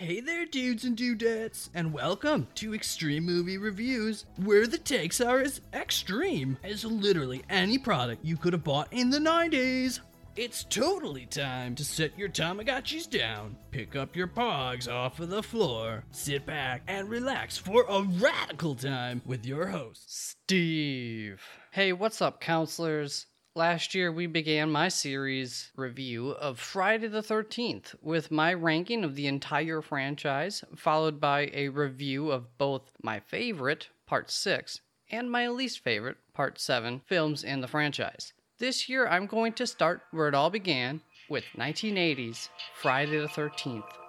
[0.00, 5.40] Hey there, dudes and dudettes, and welcome to Extreme Movie Reviews, where the takes are
[5.40, 9.98] as extreme as literally any product you could have bought in the 90s.
[10.36, 15.42] It's totally time to set your Tamagotchis down, pick up your pogs off of the
[15.42, 21.42] floor, sit back, and relax for a radical time with your host, Steve.
[21.72, 23.26] Hey, what's up, counselors?
[23.54, 29.16] Last year, we began my series review of Friday the 13th with my ranking of
[29.16, 35.48] the entire franchise, followed by a review of both my favorite, Part 6, and my
[35.48, 38.32] least favorite, Part 7, films in the franchise.
[38.58, 44.07] This year, I'm going to start where it all began with 1980's Friday the 13th.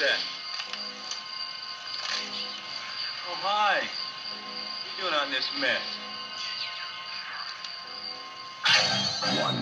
[0.00, 0.04] Oh,
[3.42, 3.80] hi.
[3.80, 5.82] What are you doing on this mess?
[9.42, 9.57] One.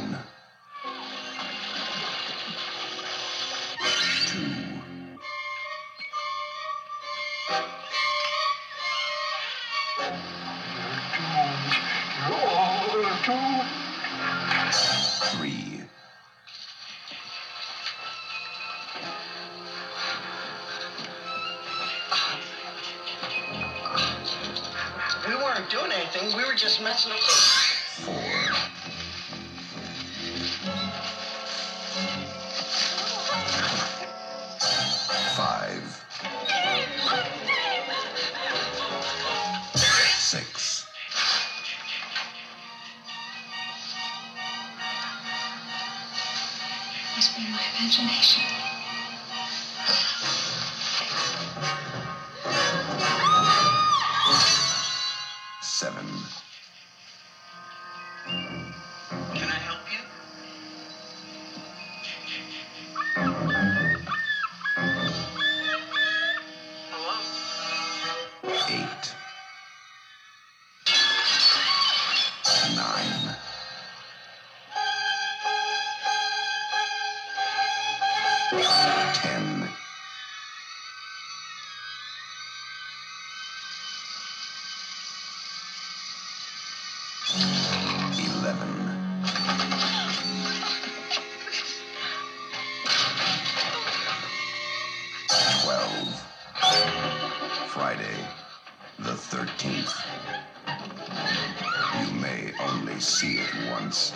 [103.16, 104.12] See it once,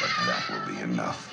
[0.00, 1.30] but that will be enough.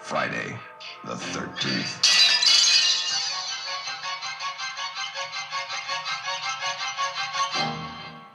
[0.00, 0.58] Friday,
[1.06, 2.10] the 13th.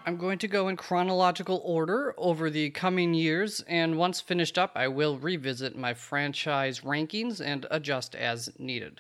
[0.08, 4.72] I'm going to go in chronological order over the coming years, and once finished up,
[4.74, 9.00] I will revisit my franchise rankings and adjust as needed.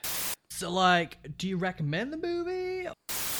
[0.58, 2.90] So, like, do you recommend the movie?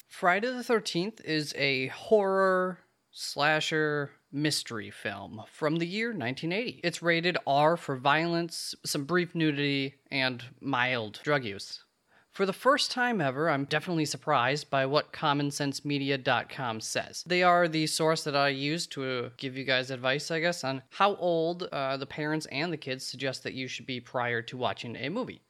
[0.08, 2.78] Friday the 13th is a horror
[3.10, 6.80] slasher mystery film from the year 1980.
[6.84, 11.82] It's rated R for violence, some brief nudity, and mild drug use.
[12.30, 17.24] For the first time ever, I'm definitely surprised by what CommonSenseMedia.com says.
[17.26, 20.82] They are the source that I use to give you guys advice, I guess, on
[20.90, 24.56] how old uh, the parents and the kids suggest that you should be prior to
[24.56, 25.42] watching a movie.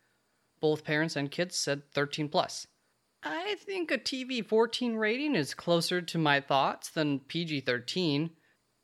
[0.61, 2.67] Both parents and kids said 13 plus.
[3.23, 8.31] I think a TV 14 rating is closer to my thoughts than PG 13.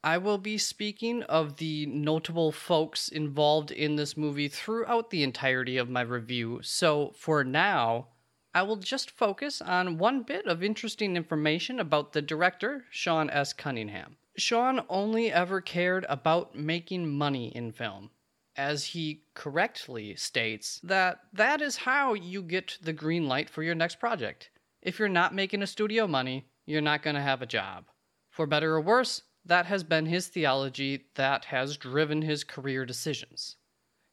[0.02, 5.76] I will be speaking of the notable folks involved in this movie throughout the entirety
[5.76, 8.08] of my review, so for now,
[8.52, 13.52] I will just focus on one bit of interesting information about the director, Sean S.
[13.52, 14.16] Cunningham.
[14.36, 18.10] Sean only ever cared about making money in film
[18.56, 23.74] as he correctly states that that is how you get the green light for your
[23.74, 24.51] next project.
[24.83, 27.86] If you're not making a studio money, you're not going to have a job.
[28.30, 33.56] For better or worse, that has been his theology that has driven his career decisions.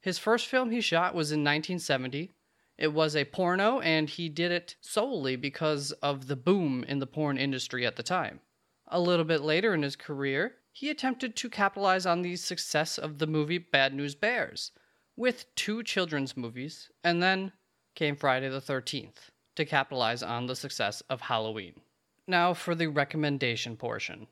[0.02, 2.34] His first film he shot was in 1970.
[2.78, 7.08] It was a porno, and he did it solely because of the boom in the
[7.08, 8.42] porn industry at the time.
[8.88, 13.20] A little bit later in his career, he attempted to capitalize on the success of
[13.20, 14.72] the movie Bad News Bears
[15.16, 17.52] with two children's movies, and then
[17.96, 21.82] came Friday the 13th to capitalize on the success of Halloween.
[22.28, 24.28] Now for the recommendation portion.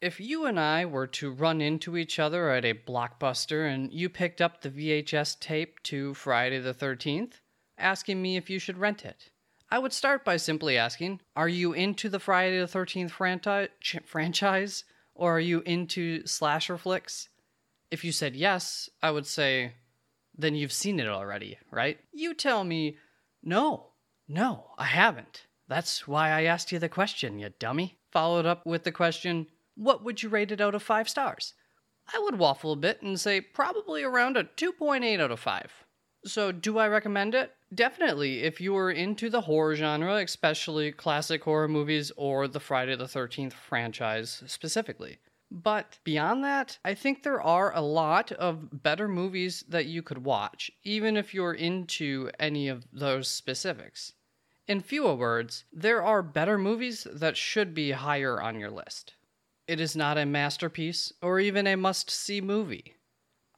[0.00, 4.08] If you and I were to run into each other at a blockbuster and you
[4.08, 7.40] picked up the VHS tape to Friday the 13th,
[7.76, 9.30] asking me if you should rent it,
[9.68, 13.98] I would start by simply asking, Are you into the Friday the 13th franti- ch-
[14.06, 14.84] franchise?
[15.14, 17.28] Or are you into slasher flicks?
[17.90, 19.74] If you said yes, I would say,
[20.36, 21.98] Then you've seen it already, right?
[22.12, 22.96] You tell me,
[23.42, 23.88] No,
[24.28, 25.46] no, I haven't.
[25.68, 27.98] That's why I asked you the question, you dummy.
[28.10, 29.46] Followed up with the question,
[29.76, 31.54] What would you rate it out of five stars?
[32.12, 35.72] I would waffle a bit and say probably around a 2.8 out of 5.
[36.24, 37.54] So, do I recommend it?
[37.72, 42.96] Definitely, if you are into the horror genre, especially classic horror movies or the Friday
[42.96, 45.18] the 13th franchise specifically.
[45.52, 50.24] But beyond that, I think there are a lot of better movies that you could
[50.24, 54.14] watch, even if you're into any of those specifics.
[54.66, 59.14] In fewer words, there are better movies that should be higher on your list.
[59.66, 62.96] It is not a masterpiece or even a must see movie.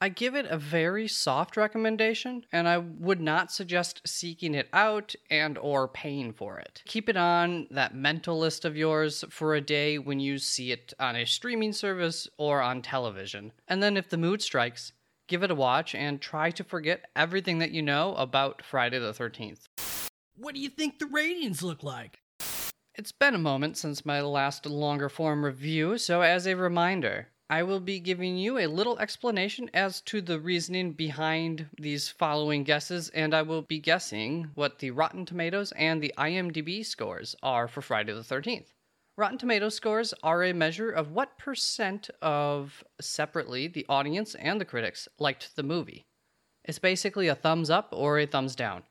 [0.02, 5.14] I give it a very soft recommendation and I would not suggest seeking it out
[5.30, 6.82] and or paying for it.
[6.86, 10.92] Keep it on that mental list of yours for a day when you see it
[10.98, 13.52] on a streaming service or on television.
[13.68, 14.92] And then if the mood strikes,
[15.28, 19.12] give it a watch and try to forget everything that you know about Friday the
[19.12, 19.68] 13th.
[20.36, 22.18] What do you think the ratings look like?
[22.96, 27.62] It's been a moment since my last longer form review, so as a reminder, I
[27.62, 33.10] will be giving you a little explanation as to the reasoning behind these following guesses,
[33.10, 37.82] and I will be guessing what the Rotten Tomatoes and the IMDb scores are for
[37.82, 38.68] Friday the 13th.
[39.18, 44.64] Rotten Tomatoes scores are a measure of what percent of separately the audience and the
[44.64, 46.06] critics liked the movie.
[46.64, 48.84] It's basically a thumbs up or a thumbs down.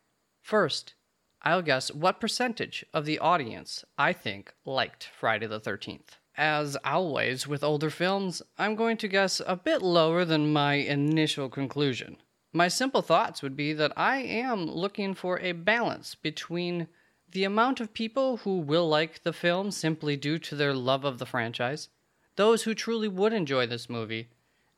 [0.44, 0.94] First,
[1.42, 6.20] I'll guess what percentage of the audience I think liked Friday the 13th.
[6.44, 11.50] As always with older films, I'm going to guess a bit lower than my initial
[11.50, 12.18] conclusion.
[12.52, 16.88] My simple thoughts would be that I am looking for a balance between
[17.32, 21.20] the amount of people who will like the film simply due to their love of
[21.20, 21.90] the franchise,
[22.38, 24.30] those who truly would enjoy this movie,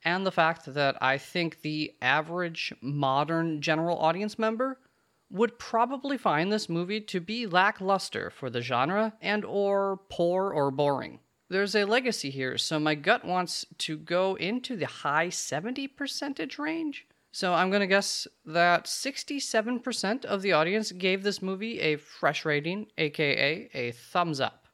[0.03, 4.79] and the fact that I think the average modern general audience member
[5.31, 10.69] would probably find this movie to be lackluster for the genre and or poor or
[10.69, 11.19] boring.
[11.49, 16.57] There's a legacy here, so my gut wants to go into the high 70 percentage
[16.57, 17.05] range.
[17.31, 22.45] So I'm going to guess that 67% of the audience gave this movie a fresh
[22.45, 24.67] rating, aka a thumbs up.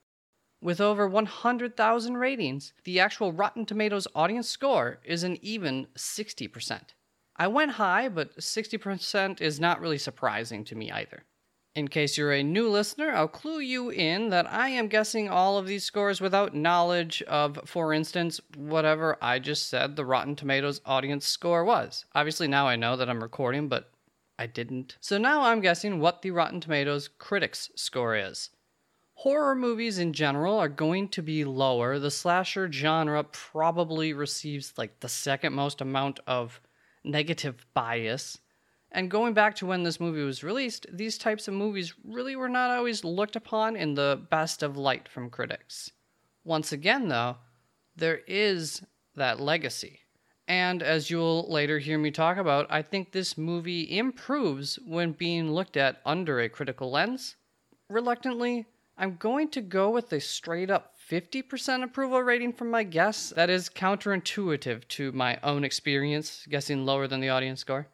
[0.62, 6.82] With over 100,000 ratings, the actual Rotten Tomatoes audience score is an even 60%.
[7.38, 11.24] I went high, but 60% is not really surprising to me either.
[11.76, 15.58] In case you're a new listener, I'll clue you in that I am guessing all
[15.58, 20.82] of these scores without knowledge of, for instance, whatever I just said the Rotten Tomatoes
[20.86, 22.06] audience score was.
[22.16, 23.92] Obviously, now I know that I'm recording, but
[24.40, 24.98] I didn't.
[25.00, 28.50] So now I'm guessing what the Rotten Tomatoes critics score is.
[29.14, 32.00] Horror movies in general are going to be lower.
[32.00, 36.62] The slasher genre probably receives like the second most amount of
[37.04, 38.40] negative bias.
[38.92, 42.50] And going back to when this movie was released, these types of movies really were
[42.50, 45.92] not always looked upon in the best of light from critics.
[46.44, 47.38] Once again, though,
[47.96, 48.82] there is
[49.16, 50.00] that legacy.
[50.48, 55.52] And as you'll later hear me talk about, I think this movie improves when being
[55.52, 57.36] looked at under a critical lens.
[57.90, 58.66] Reluctantly,
[58.98, 63.30] I'm going to go with a straight up 50% approval rating from my guess.
[63.30, 67.88] That is counterintuitive to my own experience, guessing lower than the audience score.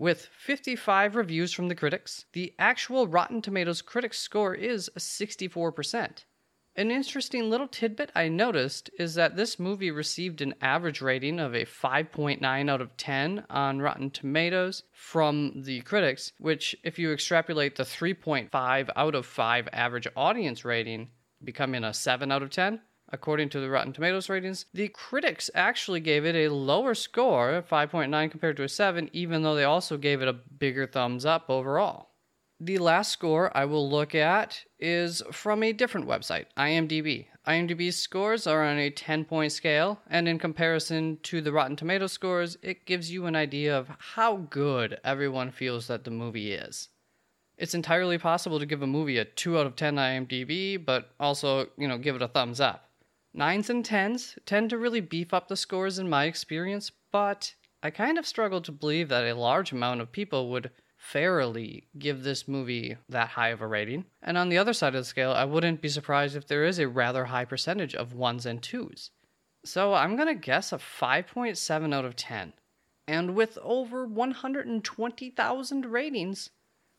[0.00, 6.24] With 55 reviews from the critics, the actual Rotten Tomatoes critics score is 64%.
[6.74, 11.54] An interesting little tidbit I noticed is that this movie received an average rating of
[11.54, 17.76] a 5.9 out of 10 on Rotten Tomatoes from the critics, which, if you extrapolate
[17.76, 21.10] the 3.5 out of 5 average audience rating,
[21.44, 22.80] becoming a 7 out of 10,
[23.12, 28.30] according to the Rotten Tomatoes ratings, the critics actually gave it a lower score, 5.9
[28.30, 32.10] compared to a 7, even though they also gave it a bigger thumbs up overall.
[32.62, 37.26] The last score I will look at is from a different website, IMDb.
[37.46, 42.12] IMDb's scores are on a 10 point scale, and in comparison to the Rotten Tomatoes
[42.12, 46.90] scores, it gives you an idea of how good everyone feels that the movie is.
[47.56, 51.68] It's entirely possible to give a movie a 2 out of 10 IMDb, but also,
[51.78, 52.89] you know, give it a thumbs up.
[53.32, 57.90] Nines and tens tend to really beef up the scores in my experience, but I
[57.90, 62.46] kind of struggle to believe that a large amount of people would fairly give this
[62.46, 64.04] movie that high of a rating.
[64.20, 66.78] And on the other side of the scale, I wouldn't be surprised if there is
[66.78, 69.10] a rather high percentage of ones and twos.
[69.64, 72.52] So I'm going to guess a 5.7 out of 10.
[73.06, 76.50] And with over 120,000 ratings,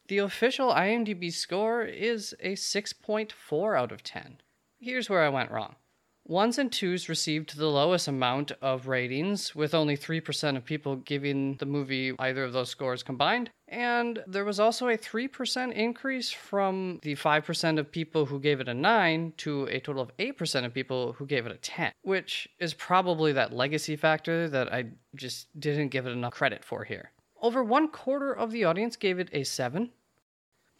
[0.07, 4.41] the official IMDb score is a 6.4 out of 10.
[4.79, 5.75] Here's where I went wrong.
[6.25, 11.55] Ones and twos received the lowest amount of ratings, with only 3% of people giving
[11.57, 13.49] the movie either of those scores combined.
[13.67, 18.67] And there was also a 3% increase from the 5% of people who gave it
[18.67, 22.47] a 9 to a total of 8% of people who gave it a 10, which
[22.59, 24.85] is probably that legacy factor that I
[25.15, 27.11] just didn't give it enough credit for here.
[27.41, 29.89] Over one quarter of the audience gave it a 7,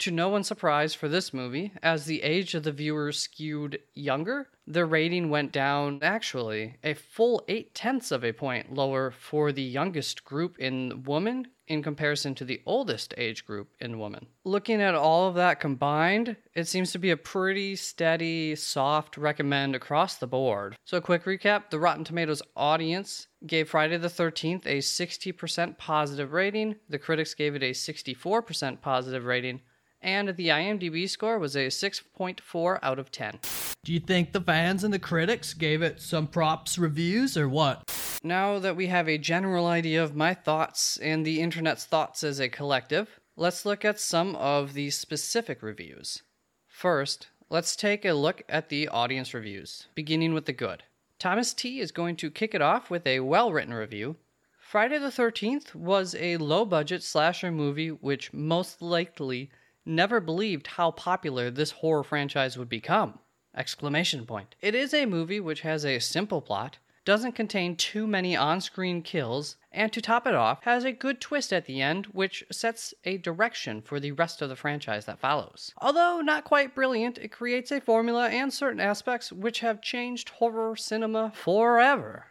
[0.02, 4.48] to no one's surprise for this movie, as the age of the viewers skewed younger,
[4.66, 9.62] the rating went down actually a full eight tenths of a point lower for the
[9.62, 14.26] youngest group in woman in comparison to the oldest age group in woman.
[14.42, 19.76] Looking at all of that combined, it seems to be a pretty steady, soft recommend
[19.76, 20.76] across the board.
[20.84, 26.32] So, a quick recap the Rotten Tomatoes audience gave Friday the 13th a 60% positive
[26.32, 29.60] rating, the critics gave it a 64% positive rating
[30.02, 33.38] and the IMDb score was a 6.4 out of 10.
[33.84, 37.82] Do you think the fans and the critics gave it some props reviews or what?
[38.22, 42.40] Now that we have a general idea of my thoughts and the internet's thoughts as
[42.40, 46.22] a collective, let's look at some of the specific reviews.
[46.68, 50.84] First, let's take a look at the audience reviews, beginning with the good.
[51.18, 54.16] Thomas T is going to kick it off with a well written review.
[54.58, 59.50] Friday the 13th was a low budget slasher movie which most likely
[59.84, 63.18] never believed how popular this horror franchise would become.
[63.54, 64.54] Exclamation point.
[64.60, 69.56] It is a movie which has a simple plot, doesn't contain too many on-screen kills,
[69.72, 73.18] and to top it off, has a good twist at the end which sets a
[73.18, 75.72] direction for the rest of the franchise that follows.
[75.78, 80.76] Although not quite brilliant, it creates a formula and certain aspects which have changed horror
[80.76, 82.26] cinema forever.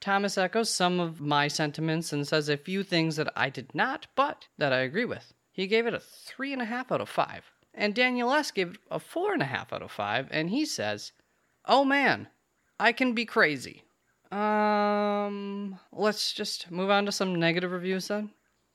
[0.00, 4.08] Thomas echoes some of my sentiments and says a few things that I did not,
[4.14, 5.32] but that I agree with.
[5.56, 7.50] He gave it a 3.5 out of 5.
[7.72, 8.50] And Daniel S.
[8.50, 11.12] gave it a 4.5 out of 5, and he says,
[11.64, 12.28] Oh man,
[12.78, 13.84] I can be crazy.
[14.30, 18.32] Um, let's just move on to some negative reviews then.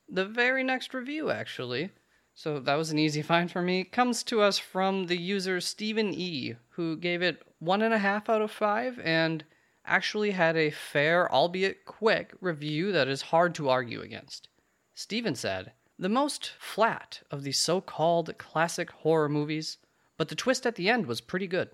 [0.08, 1.90] The very next review, actually,
[2.34, 6.12] so that was an easy find for me, comes to us from the user Stephen
[6.12, 9.44] E., who gave it 1.5 out of 5 and
[9.86, 14.48] actually had a fair, albeit quick, review that is hard to argue against.
[14.94, 15.72] Stephen said,
[16.02, 19.78] the most flat of the so called classic horror movies,
[20.18, 21.70] but the twist at the end was pretty good.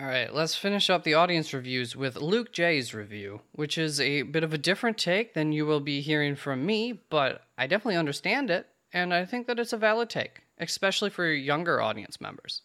[0.00, 4.42] Alright, let's finish up the audience reviews with Luke J's review, which is a bit
[4.42, 8.50] of a different take than you will be hearing from me, but I definitely understand
[8.50, 12.62] it, and I think that it's a valid take, especially for younger audience members.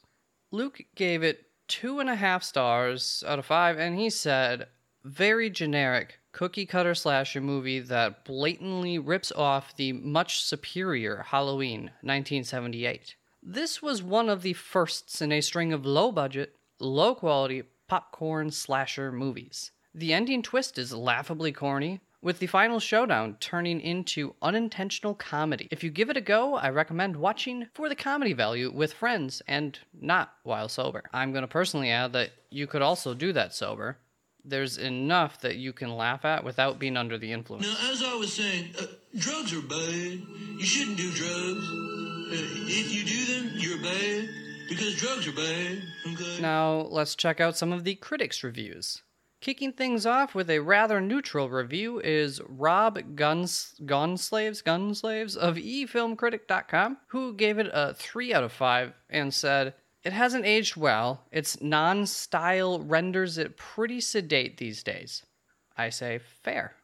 [0.49, 4.67] Luke gave it two and a half stars out of five, and he said,
[5.03, 13.15] very generic, cookie cutter slasher movie that blatantly rips off the much superior Halloween 1978.
[13.43, 18.51] This was one of the firsts in a string of low budget, low quality popcorn
[18.51, 19.71] slasher movies.
[19.93, 25.67] The ending twist is laughably corny, with the final showdown turning into unintentional comedy.
[25.71, 29.41] If you give it a go, I recommend watching for the comedy value with friends
[29.47, 31.03] and not while sober.
[31.11, 33.97] I'm going to personally add that you could also do that sober,
[34.43, 37.65] there's enough that you can laugh at without being under the influence.
[37.65, 38.85] Now, as I was saying, uh,
[39.17, 40.21] drugs are bad.
[40.57, 41.69] You shouldn't do drugs.
[41.69, 44.29] Uh, if you do them, you're bad
[44.69, 45.81] because drugs are bad.
[46.13, 46.41] Okay.
[46.41, 49.01] Now, let's check out some of the critics' reviews.
[49.41, 56.97] Kicking things off with a rather neutral review is Rob Guns Gunslaves Gunslaves of eFilmCritic.com,
[57.07, 61.25] who gave it a 3 out of 5 and said, it hasn't aged well.
[61.31, 65.25] Its non style renders it pretty sedate these days.
[65.77, 66.75] I say, fair.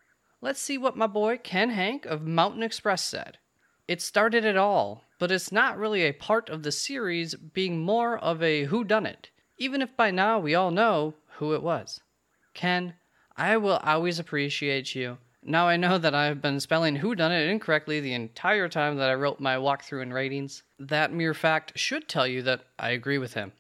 [0.42, 3.40] Let's see what my boy Ken Hanke of Mountain Xpress said.
[3.88, 8.18] It started it all, but it's not really a part of the series, being more
[8.18, 12.02] of a whodunit, even if by now we all know who it was.
[12.54, 12.94] Ken,
[13.36, 17.50] I will always appreciate you now I know that I've been spelling who done it
[17.50, 20.64] incorrectly the entire time that I wrote my walkthrough and ratings.
[20.78, 23.54] That mere fact should tell you that I agree with him.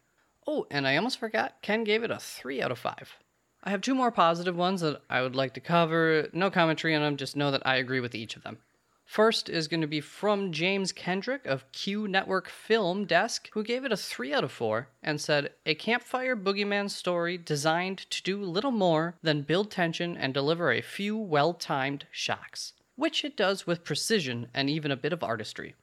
[0.45, 3.17] Oh, and I almost forgot, Ken gave it a 3 out of 5.
[3.63, 6.27] I have two more positive ones that I would like to cover.
[6.31, 8.59] No commentary on them, just know that I agree with each of them.
[9.07, 13.85] First is going to be from James Kendrick of Q Network Film Desk, who gave
[13.85, 18.43] it a 3 out of 4 and said, A campfire boogeyman story designed to do
[18.43, 23.65] little more than build tension and deliver a few well timed shocks, which it does
[23.65, 25.75] with precision and even a bit of artistry.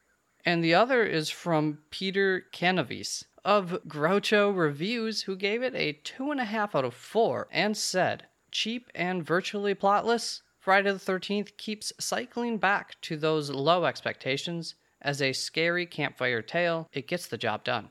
[0.45, 6.75] And the other is from Peter Canavese of Groucho Reviews, who gave it a 2.5
[6.75, 12.99] out of 4 and said, cheap and virtually plotless, Friday the 13th keeps cycling back
[13.01, 14.73] to those low expectations.
[14.99, 17.89] As a scary campfire tale, it gets the job done.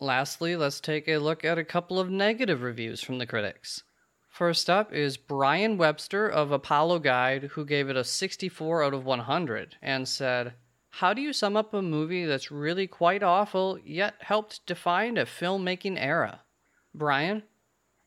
[0.00, 3.84] Lastly, let's take a look at a couple of negative reviews from the critics.
[4.28, 9.04] First up is Brian Webster of Apollo Guide, who gave it a 64 out of
[9.04, 10.54] 100 and said,
[10.90, 15.26] How do you sum up a movie that's really quite awful, yet helped define a
[15.26, 16.40] filmmaking era?
[16.92, 17.44] Brian,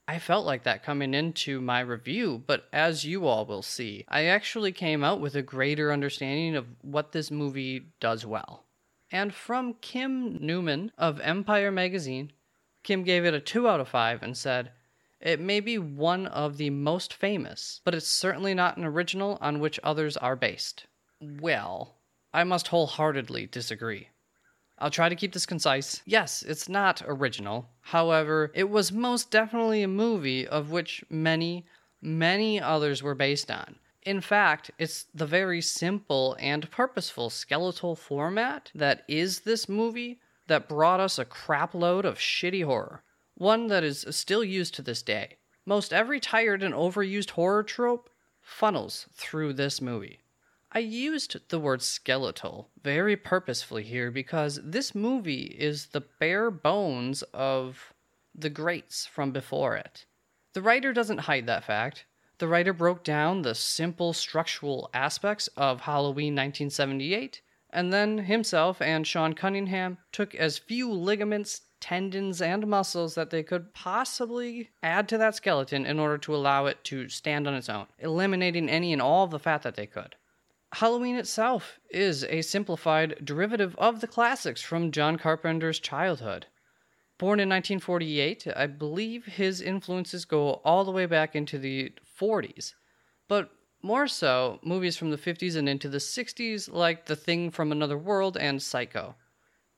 [0.10, 4.24] I felt like that coming into my review, but as you all will see, I
[4.26, 8.66] actually came out with a greater understanding of what this movie does well.
[9.12, 12.32] And from Kim Newman of Empire Magazine,
[12.82, 14.72] Kim gave it a 2 out of 5 and said,
[15.22, 19.60] It may be one of the most famous, but it's certainly not an original on
[19.60, 20.88] which others are based.
[21.22, 21.98] Well,
[22.34, 24.10] I must wholeheartedly disagree.
[24.80, 26.02] I'll try to keep this concise.
[26.06, 27.70] Yes, it's not original.
[27.82, 31.66] However, it was most definitely a movie of which many,
[32.02, 33.76] many others were based on.
[34.04, 40.70] In fact, it's the very simple and purposeful skeletal format that is this movie that
[40.70, 43.04] brought us a crapload of shitty horror.
[43.36, 45.38] One that is still used to this day.
[45.66, 48.10] Most every tired and overused horror trope
[48.42, 50.20] funnels through this movie.
[50.72, 57.24] I used the word skeletal very purposefully here because this movie is the bare bones
[57.34, 57.92] of
[58.36, 60.06] the greats from before it.
[60.54, 62.06] The writer doesn't hide that fact.
[62.38, 69.08] The writer broke down the simple structural aspects of Halloween 1978, and then himself and
[69.08, 75.18] Sean Cunningham took as few ligaments, tendons, and muscles that they could possibly add to
[75.18, 79.02] that skeleton in order to allow it to stand on its own, eliminating any and
[79.02, 80.16] all of the fat that they could.
[80.74, 86.46] Halloween itself is a simplified derivative of the classics from John Carpenter's childhood.
[87.18, 92.76] Born in 1948, I believe his influences go all the way back into the 40s,
[93.28, 93.50] but
[93.82, 97.98] more so movies from the 50s and into the 60s, like The Thing from Another
[97.98, 99.16] World and Psycho.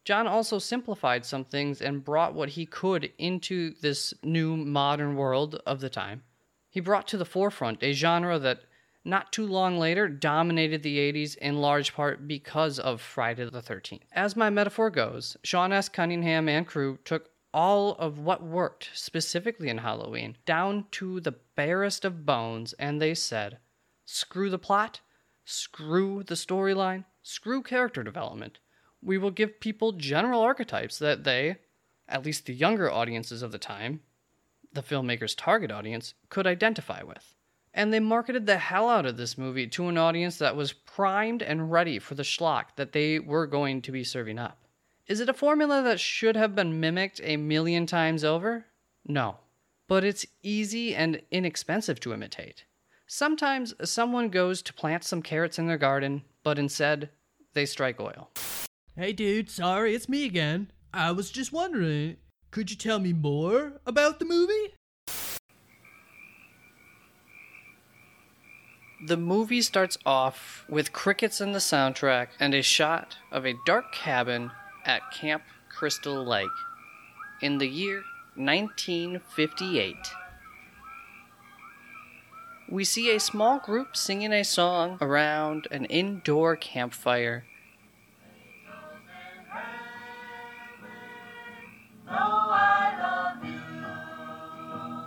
[0.03, 5.61] John also simplified some things and brought what he could into this new modern world
[5.65, 6.23] of the time.
[6.69, 8.63] He brought to the forefront a genre that
[9.03, 14.01] not too long later dominated the 80s in large part because of Friday the 13th.
[14.11, 15.89] As my metaphor goes, Sean S.
[15.89, 22.05] Cunningham and crew took all of what worked specifically in Halloween down to the barest
[22.05, 23.57] of bones and they said,
[24.05, 25.01] screw the plot,
[25.45, 28.59] screw the storyline, screw character development.
[29.01, 31.57] We will give people general archetypes that they,
[32.07, 34.01] at least the younger audiences of the time,
[34.71, 37.35] the filmmaker's target audience, could identify with
[37.73, 41.41] and they marketed the hell out of this movie to an audience that was primed
[41.41, 44.57] and ready for the schlock that they were going to be serving up.
[45.07, 48.65] Is it a formula that should have been mimicked a million times over?
[49.05, 49.37] No.
[49.87, 52.65] But it's easy and inexpensive to imitate.
[53.07, 57.09] Sometimes someone goes to plant some carrots in their garden, but instead,
[57.53, 58.29] they strike oil.
[58.95, 60.71] Hey dude, sorry, it's me again.
[60.93, 62.17] I was just wondering,
[62.51, 64.73] could you tell me more about the movie?
[69.03, 73.91] The movie starts off with crickets in the soundtrack and a shot of a dark
[73.91, 74.51] cabin
[74.85, 76.49] at Camp Crystal Lake
[77.41, 78.03] in the year
[78.35, 79.95] 1958.
[82.69, 87.43] We see a small group singing a song around an indoor campfire.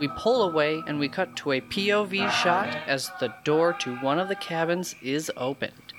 [0.04, 4.18] We pull away and we cut to a POV shot as the door to one
[4.18, 5.94] of the cabins is opened.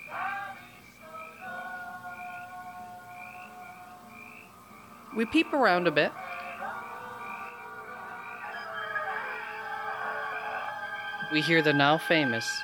[5.17, 6.11] We peep around a bit.
[11.31, 12.61] We hear the now famous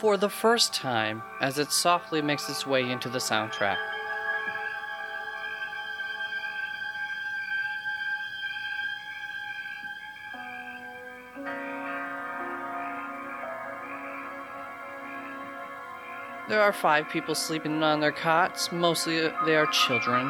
[0.00, 3.97] for the first time as it softly makes its way into the soundtrack.
[16.58, 18.72] There are five people sleeping on their cots.
[18.72, 20.28] Mostly uh, they are children.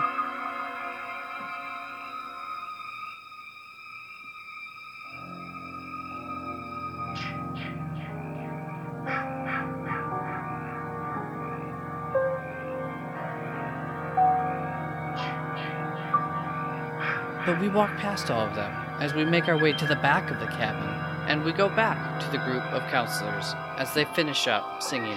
[17.47, 20.31] But we walk past all of them as we make our way to the back
[20.31, 20.91] of the cabin,
[21.27, 25.17] and we go back to the group of counselors as they finish up singing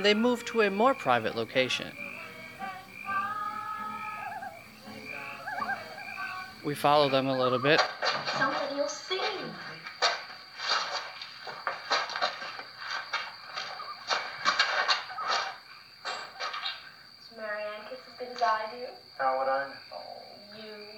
[0.00, 1.92] and they move to a more private location.
[6.64, 7.82] We follow them a little bit.
[8.38, 9.18] Somebody will sing.
[17.28, 18.86] Does Marianne kiss as good as I do?
[19.18, 19.66] How would I?
[19.92, 19.98] Oh,
[20.56, 20.90] you.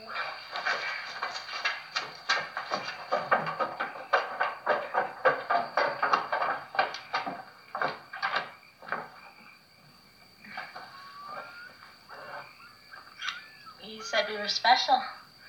[13.85, 15.01] You said we were special.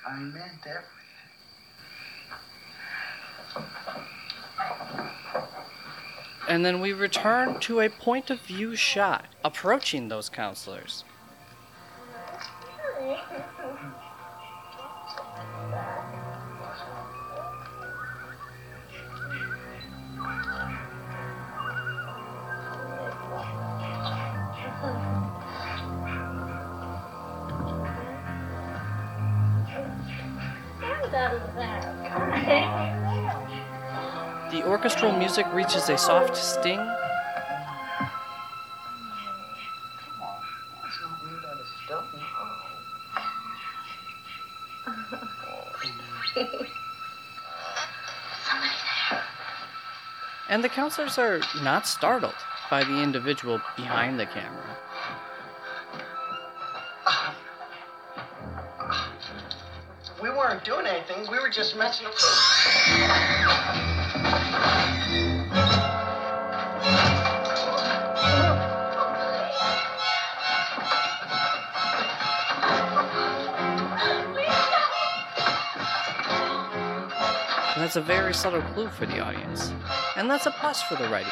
[0.06, 0.90] I meant everything.
[6.48, 11.04] And then we return to a point of view shot approaching those counselors.
[34.64, 36.80] The orchestral music reaches a soft sting,
[50.48, 52.32] and the counselors are not startled
[52.70, 54.78] by the individual behind the camera.
[60.22, 61.30] We weren't doing anything.
[61.30, 64.03] We were just messing around.
[77.76, 79.72] That's a very subtle clue for the audience.
[80.16, 81.30] And that's a plus for the writing.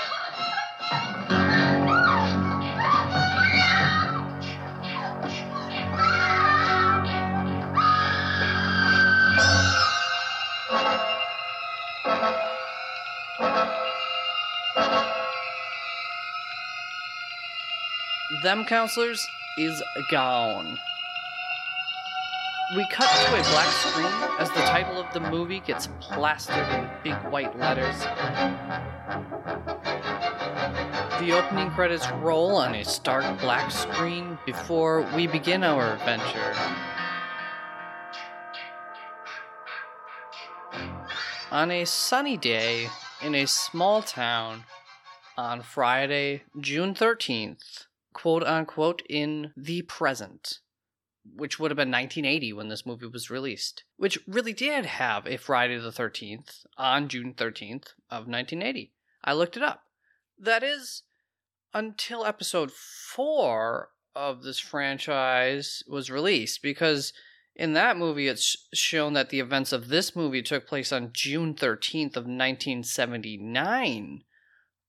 [18.42, 19.24] Them counselors
[19.56, 20.76] is gone.
[22.74, 24.06] We cut to a black screen
[24.40, 27.96] as the title of the movie gets plastered in big white letters.
[31.20, 36.54] The opening credits roll on a stark black screen before we begin our adventure.
[41.52, 42.88] On a sunny day
[43.22, 44.64] in a small town
[45.36, 50.60] on Friday, June 13th, quote unquote, in the present
[51.36, 55.36] which would have been 1980 when this movie was released, which really did have a
[55.36, 58.92] Friday the 13th on June 13th of 1980.
[59.24, 59.84] I looked it up.
[60.38, 61.02] That is
[61.72, 67.12] until episode 4 of this franchise was released because
[67.54, 71.54] in that movie it's shown that the events of this movie took place on June
[71.54, 74.24] 13th of 1979,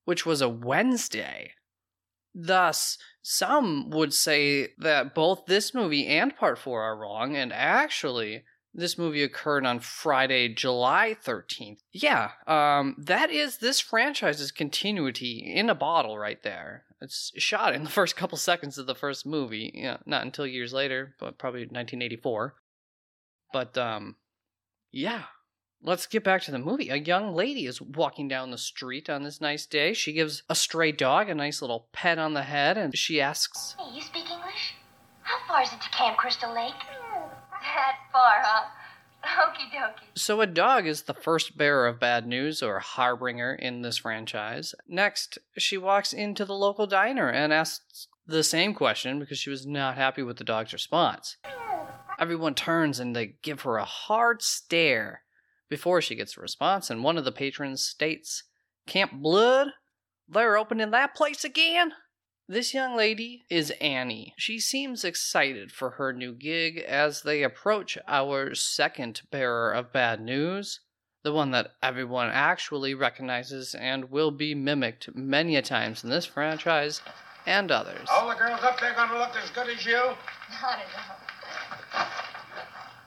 [0.06, 1.54] which was a Wednesday.
[2.36, 8.44] Thus, some would say that both this movie and Part 4 are wrong, and actually,
[8.74, 11.80] this movie occurred on Friday, July 13th.
[11.92, 16.86] Yeah, um, that is this franchise's continuity in a bottle right there.
[17.02, 19.72] It's shot in the first couple seconds of the first movie.
[19.76, 22.56] Yeah, not until years later, but probably 1984.
[23.52, 24.16] But, um,
[24.92, 25.24] yeah,
[25.86, 26.88] Let's get back to the movie.
[26.88, 29.92] A young lady is walking down the street on this nice day.
[29.92, 33.76] She gives a stray dog a nice little pet on the head and she asks,
[33.78, 34.76] Hey, you speak English?
[35.24, 36.72] How far is it to Camp Crystal Lake?
[37.62, 38.70] That far, huh?
[39.26, 40.08] Okie dokie.
[40.16, 44.74] So, a dog is the first bearer of bad news or harbinger in this franchise.
[44.88, 49.66] Next, she walks into the local diner and asks the same question because she was
[49.66, 51.36] not happy with the dog's response.
[52.20, 55.23] Everyone turns and they give her a hard stare
[55.74, 58.44] before she gets a response, and one of the patrons states,
[58.86, 59.70] Camp Blood?
[60.30, 61.94] They're opening that place again?
[62.48, 64.36] This young lady is Annie.
[64.38, 70.22] She seems excited for her new gig as they approach our second bearer of bad
[70.22, 70.82] news,
[71.24, 76.28] the one that everyone actually recognizes and will be mimicked many a times in this
[76.28, 77.02] franchise
[77.48, 78.08] and others.
[78.12, 79.98] All the girls up there gonna look as good as you?
[80.62, 81.23] Not enough.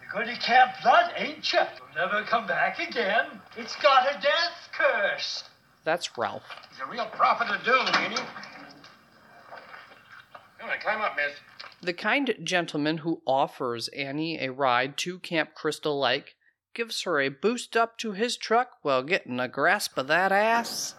[0.07, 1.59] You're going to Camp Blood, ain't you?
[1.59, 3.27] You'll never come back again.
[3.57, 5.45] It's got a death curse.
[5.85, 6.45] That's Ralph.
[6.71, 8.25] He's a real prophet of doom, ain't he?
[10.59, 11.37] Come on, climb up, miss.
[11.83, 16.37] The kind gentleman who offers Annie a ride to Camp Crystal Lake
[16.75, 20.95] gives her a boost up to his truck while getting a grasp of that ass.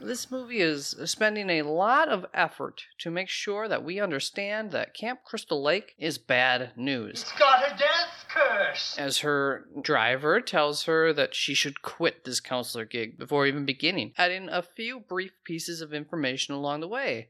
[0.00, 4.94] This movie is spending a lot of effort to make sure that we understand that
[4.94, 7.22] Camp Crystal Lake is bad news.
[7.22, 8.96] It's got a death curse.
[8.98, 14.12] As her driver tells her that she should quit this counselor gig before even beginning,
[14.18, 17.28] adding a few brief pieces of information along the way.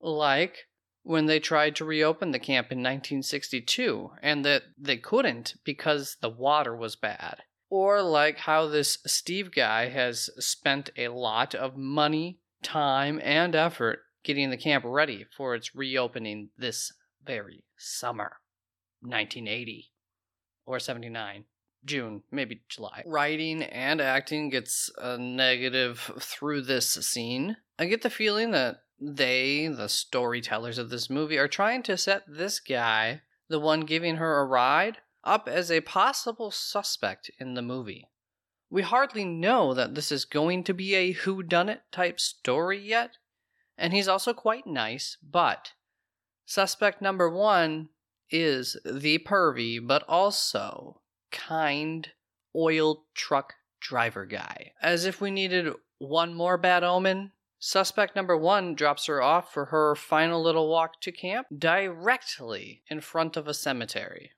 [0.00, 0.66] Like
[1.04, 6.30] when they tried to reopen the camp in 1962 and that they couldn't because the
[6.30, 7.42] water was bad.
[7.72, 14.00] Or like how this Steve guy has spent a lot of money, time, and effort
[14.22, 16.92] getting the camp ready for its reopening this
[17.24, 18.40] very summer,
[19.00, 19.90] 1980
[20.66, 21.44] or 79.
[21.86, 23.04] June, maybe July.
[23.06, 27.56] Writing and acting gets a negative through this scene.
[27.78, 32.24] I get the feeling that they, the storytellers of this movie, are trying to set
[32.28, 37.62] this guy, the one giving her a ride, up as a possible suspect in the
[37.62, 38.08] movie.
[38.70, 43.18] We hardly know that this is going to be a whodunit type story yet,
[43.76, 45.72] and he's also quite nice, but
[46.46, 47.90] suspect number one
[48.30, 52.08] is the pervy, but also kind
[52.56, 54.72] oil truck driver guy.
[54.80, 59.66] As if we needed one more bad omen, suspect number one drops her off for
[59.66, 64.32] her final little walk to camp directly in front of a cemetery.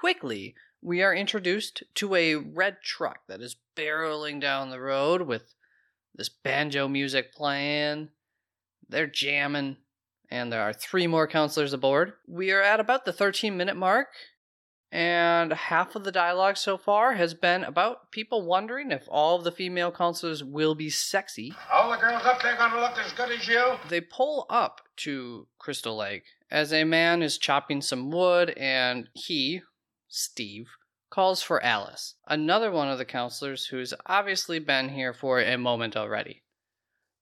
[0.00, 5.54] Quickly, we are introduced to a red truck that is barreling down the road with
[6.14, 8.08] this banjo music playing.
[8.88, 9.76] They're jamming,
[10.30, 12.14] and there are three more counselors aboard.
[12.26, 14.08] We are at about the 13 minute mark,
[14.90, 19.44] and half of the dialogue so far has been about people wondering if all of
[19.44, 21.52] the female counselors will be sexy.
[21.70, 23.74] All the girls up there gonna look as good as you?
[23.90, 29.62] They pull up to Crystal Lake as a man is chopping some wood, and he,
[30.10, 30.70] Steve,
[31.08, 35.96] calls for Alice, another one of the counselors who's obviously been here for a moment
[35.96, 36.42] already.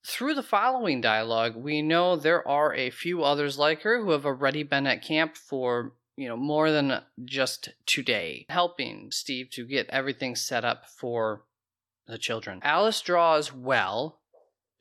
[0.05, 4.24] Through the following dialogue, we know there are a few others like her who have
[4.24, 9.88] already been at camp for, you know, more than just today, helping Steve to get
[9.90, 11.42] everything set up for
[12.07, 12.61] the children.
[12.62, 14.20] Alice draws well.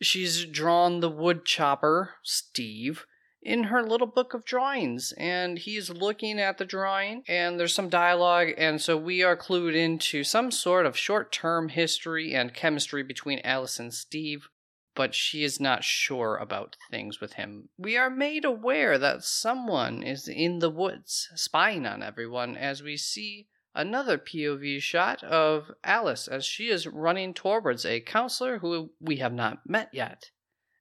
[0.01, 3.05] She's drawn the wood chopper, Steve,
[3.41, 7.89] in her little book of drawings, and he's looking at the drawing, and there's some
[7.89, 13.03] dialogue, and so we are clued into some sort of short term history and chemistry
[13.03, 14.49] between Alice and Steve
[14.97, 17.69] but she is not sure about things with him.
[17.77, 22.97] We are made aware that someone is in the woods spying on everyone as we
[22.97, 29.17] see another POV shot of Alice as she is running towards a counselor who we
[29.17, 30.31] have not met yet.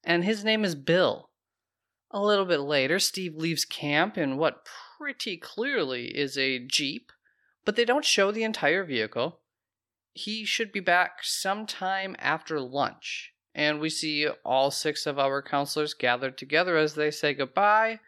[0.03, 1.26] And his name is Bill.
[2.11, 4.67] A little bit later, Steve leaves camp in what
[4.99, 7.13] pretty clearly is a Jeep,
[7.65, 9.41] but they don't show the entire vehicle.
[10.13, 15.95] He should be back sometime after lunch and we see all six of our counselors
[15.95, 17.99] gathered together as they say goodbye,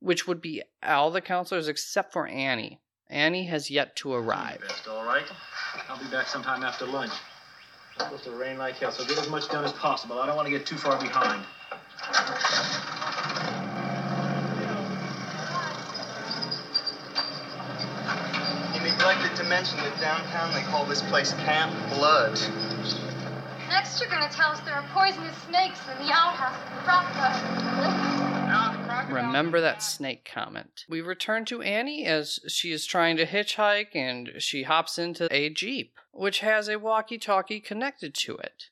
[0.00, 2.80] which would be all the counselors except for Annie.
[3.08, 4.60] Annie has yet to arrive.
[4.60, 5.22] Best, all right.
[5.88, 7.12] I'll be back sometime after lunch.
[7.94, 10.18] It's supposed to rain like hell, so get as much done as possible.
[10.18, 11.44] I don't want to get too far behind.
[19.48, 22.38] Mention that downtown they call this place Camp Blood.
[23.68, 28.28] Next, you're gonna tell us there are poisonous snakes in the outhouse of the crocodile.
[29.10, 30.84] Remember that snake comment.
[30.88, 35.50] We return to Annie as she is trying to hitchhike and she hops into a
[35.50, 38.64] Jeep, which has a walkie talkie connected to it.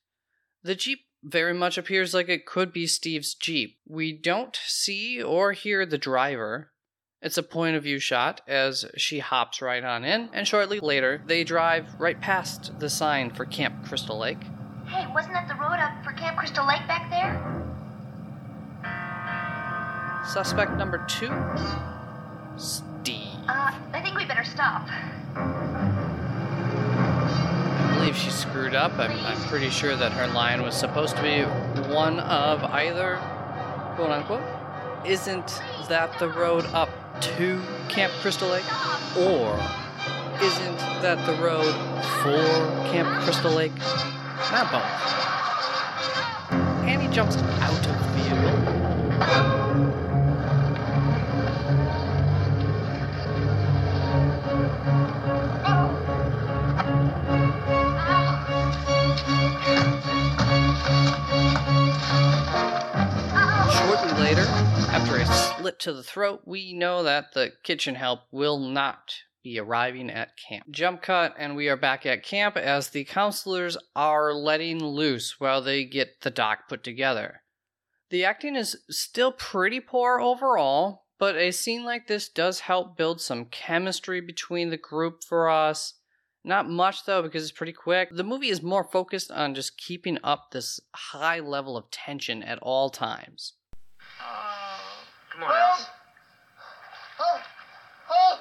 [0.63, 3.79] The Jeep very much appears like it could be Steve's Jeep.
[3.87, 6.73] We don't see or hear the driver.
[7.23, 11.23] It's a point of view shot as she hops right on in, and shortly later,
[11.27, 14.43] they drive right past the sign for Camp Crystal Lake.
[14.87, 17.41] Hey, wasn't that the road up for Camp Crystal Lake back there?
[20.27, 21.33] Suspect number two
[22.59, 23.29] Steve.
[23.49, 24.87] Uh, I think we better stop.
[27.79, 28.93] I believe she screwed up.
[28.99, 31.43] I'm, I'm pretty sure that her line was supposed to be
[31.95, 33.17] one of either,
[33.97, 34.45] quote unquote,
[35.07, 36.89] isn't that the road up
[37.21, 38.65] to Camp Crystal Lake?
[39.17, 39.59] Or
[40.43, 41.73] isn't that the road
[42.23, 43.77] for Camp Crystal Lake?
[44.53, 44.83] Not both.
[46.87, 49.66] Annie jumps out of the vehicle.
[65.67, 70.65] To the throat, we know that the kitchen help will not be arriving at camp.
[70.71, 75.61] Jump cut, and we are back at camp as the counselors are letting loose while
[75.61, 77.43] they get the dock put together.
[78.11, 83.21] The acting is still pretty poor overall, but a scene like this does help build
[83.21, 85.95] some chemistry between the group for us.
[86.45, 88.11] Not much though, because it's pretty quick.
[88.13, 92.59] The movie is more focused on just keeping up this high level of tension at
[92.63, 93.55] all times.
[94.21, 94.76] Ah.
[95.39, 95.87] Come on, Alice.
[97.21, 97.41] Oh,
[98.11, 98.41] oh!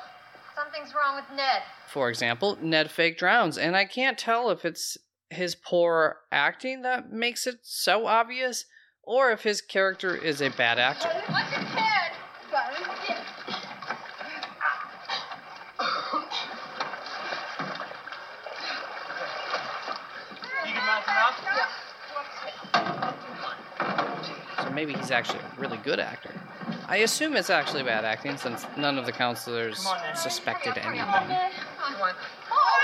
[0.56, 1.62] Something's wrong with Ned.
[1.90, 4.98] For example, Ned fake drowns, and I can't tell if it's
[5.30, 8.64] his poor acting that makes it so obvious,
[9.04, 11.10] or if his character is a bad actor.
[11.10, 12.14] What's your head?
[20.66, 21.34] You can mouth him out?
[24.58, 26.32] So maybe he's actually a really good actor.
[26.88, 31.00] I assume it's actually bad acting since none of the counselors suspected anything.
[31.00, 32.14] Come on.
[32.52, 32.80] Oh,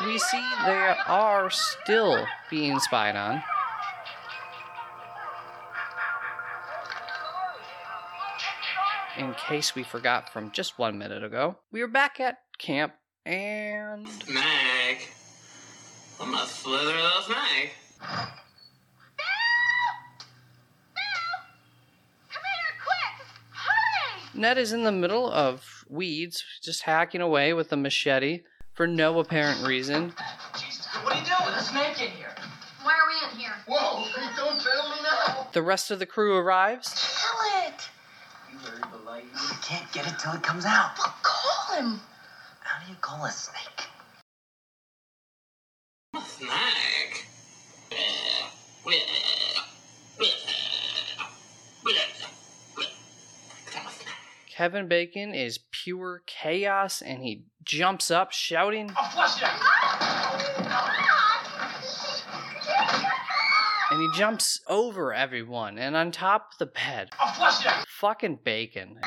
[0.00, 0.12] Nettie!
[0.12, 3.42] We see they are still being spied on.
[9.16, 12.92] In case we forgot from just one minute ago, we are back at camp
[13.26, 14.98] and Mag.
[16.20, 17.70] I'm gonna slither those Mag.
[22.30, 23.26] Come here, quick!
[23.50, 24.27] Hurry!
[24.38, 29.18] Ned is in the middle of weeds, just hacking away with a machete for no
[29.18, 30.14] apparent reason.
[30.54, 31.50] Jesus, what are you doing?
[31.50, 32.32] There's a snake in here.
[32.84, 33.50] Why are we in here?
[33.66, 34.04] Whoa,
[34.36, 35.48] don't tell me now.
[35.52, 36.94] The rest of the crew arrives.
[37.20, 37.88] Kill it!
[38.52, 39.24] You very polite.
[39.24, 40.92] You can't get it till it comes out.
[40.98, 42.00] Well, call him.
[42.60, 43.88] How do you call a snake?
[46.24, 47.26] Snag.
[47.90, 47.98] Uh,
[54.58, 59.52] Kevin Bacon is pure chaos and he jumps up shouting I'll flush it out.
[63.92, 67.10] and he jumps over everyone and on top of the bed.
[67.20, 67.86] I'll flush it out.
[67.86, 68.98] Fucking Bacon.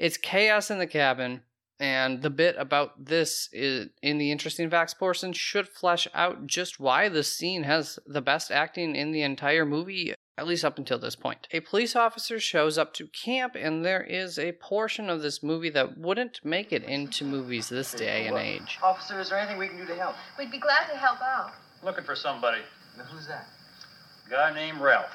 [0.00, 1.42] It's chaos in the cabin
[1.78, 6.80] and the bit about this is in the interesting facts portion should flesh out just
[6.80, 10.98] why this scene has the best acting in the entire movie at least up until
[10.98, 11.46] this point.
[11.52, 15.70] A police officer shows up to camp, and there is a portion of this movie
[15.70, 18.78] that wouldn't make it into movies this day and age.
[18.82, 20.16] Officer, is there anything we can do to help?
[20.38, 21.52] We'd be glad to help out.
[21.82, 22.62] Looking for somebody.
[22.96, 23.46] Now, who's that?
[24.28, 25.10] Guy named Ralph.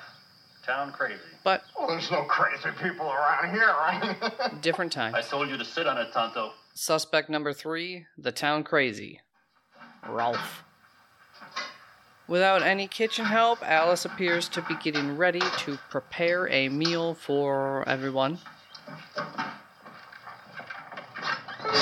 [0.66, 1.20] Town crazy.
[1.44, 4.62] But Well, there's no crazy people around here, right?
[4.62, 5.16] different time.
[5.16, 6.52] I told you to sit on it, Tonto.
[6.76, 9.20] Suspect number three, the town crazy.
[10.08, 10.64] Ralph.
[12.30, 17.84] Without any kitchen help, Alice appears to be getting ready to prepare a meal for
[17.90, 18.38] everyone.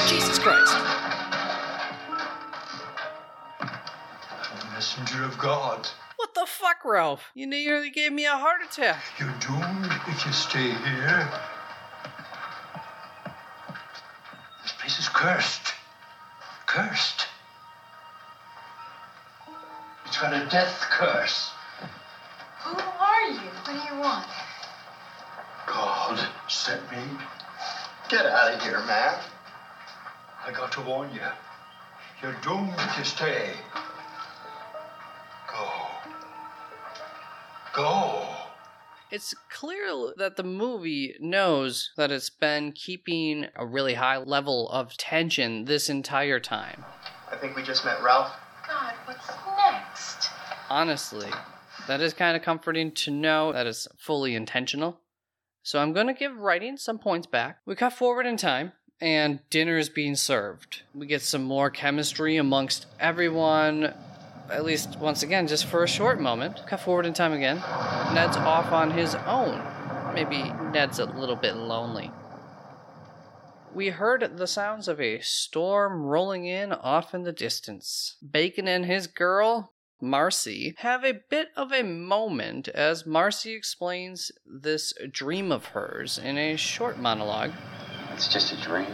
[0.08, 0.74] Jesus Christ.
[4.72, 5.90] Messenger of God.
[6.16, 7.26] What the fuck, Ralph?
[7.34, 9.04] You nearly gave me a heart attack.
[9.20, 11.30] You're doomed if you stay here.
[14.64, 15.74] This place is cursed.
[16.68, 17.27] Cursed.
[20.20, 21.52] It's a death curse.
[22.64, 23.38] Who are you?
[23.38, 24.26] What do you want?
[25.68, 26.98] God sent me.
[28.10, 29.20] Get out of here, man.
[30.44, 31.22] I got to warn you.
[32.24, 33.52] You're doomed if you stay.
[35.52, 35.70] Go.
[37.76, 38.28] Go.
[39.12, 44.98] It's clear that the movie knows that it's been keeping a really high level of
[44.98, 46.86] tension this entire time.
[47.32, 48.32] I think we just met Ralph.
[48.68, 49.67] God, what's next?
[50.70, 51.30] Honestly,
[51.88, 55.00] that is kind of comforting to know that it's fully intentional.
[55.64, 57.60] So I'm going to give writing some points back.
[57.66, 60.82] We cut forward in time, and dinner is being served.
[60.94, 63.94] We get some more chemistry amongst everyone,
[64.50, 66.62] at least once again, just for a short moment.
[66.68, 67.58] Cut forward in time again.
[68.14, 69.62] Ned's off on his own.
[70.14, 72.12] Maybe Ned's a little bit lonely.
[73.74, 78.16] We heard the sounds of a storm rolling in off in the distance.
[78.28, 84.94] Bacon and his girl, Marcy, have a bit of a moment as Marcy explains this
[85.12, 87.52] dream of hers in a short monologue.
[88.14, 88.86] It's just a dream.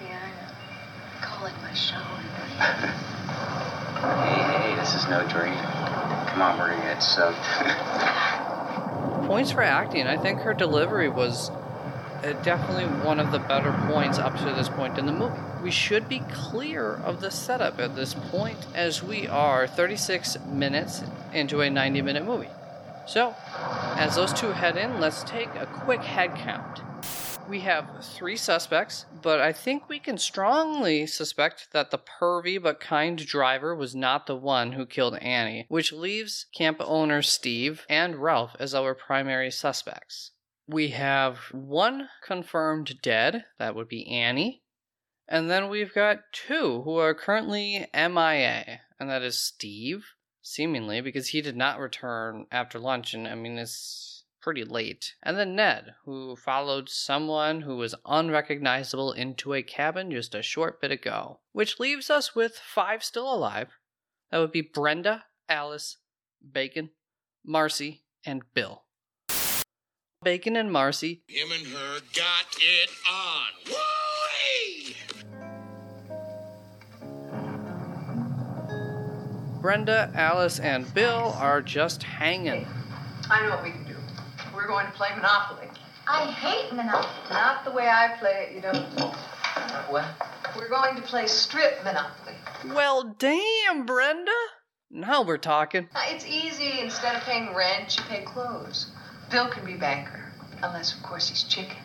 [0.00, 1.24] Yeah, I.
[1.24, 1.96] Call it my show.
[3.96, 5.54] Hey, hey, this is no dream.
[5.54, 7.36] Come on, we're gonna get soaked.
[9.26, 10.06] Points for acting.
[10.06, 11.50] I think her delivery was
[12.24, 15.34] Uh, definitely one of the better points up to this point in the movie.
[15.62, 21.02] We should be clear of the setup at this point, as we are 36 minutes
[21.32, 22.48] into a 90 minute movie.
[23.06, 23.36] So,
[23.96, 26.80] as those two head in, let's take a quick head count.
[27.48, 32.80] We have three suspects, but I think we can strongly suspect that the pervy but
[32.80, 38.16] kind driver was not the one who killed Annie, which leaves camp owner Steve and
[38.16, 40.32] Ralph as our primary suspects.
[40.68, 44.62] We have one confirmed dead, that would be Annie,
[45.28, 50.06] and then we've got two who are currently MIA, and that is Steve,
[50.42, 55.14] seemingly, because he did not return after lunch, and I mean, it's pretty late.
[55.24, 60.80] And then Ned, who followed someone who was unrecognizable into a cabin just a short
[60.80, 61.40] bit ago.
[61.50, 63.70] Which leaves us with five still alive.
[64.30, 65.96] That would be Brenda, Alice,
[66.52, 66.90] Bacon,
[67.44, 68.85] Marcy, and Bill.
[70.22, 73.48] Bacon and Marcy Him and her got it on.
[73.68, 73.76] Woo!
[79.60, 82.66] Brenda, Alice, and Bill are just hanging.
[83.30, 83.96] I know what we can do.
[84.54, 85.68] We're going to play Monopoly.
[86.08, 87.12] I hate Monopoly.
[87.30, 88.76] Not the way I play it, you don't.
[89.90, 90.04] What?
[90.56, 92.34] We're going to play strip Monopoly.
[92.74, 94.30] Well, damn, Brenda.
[94.90, 95.88] Now we're talking.
[95.94, 96.80] Uh, It's easy.
[96.80, 98.92] Instead of paying rent, you pay clothes.
[99.30, 101.76] Bill can be banker, unless, of course, he's chicken.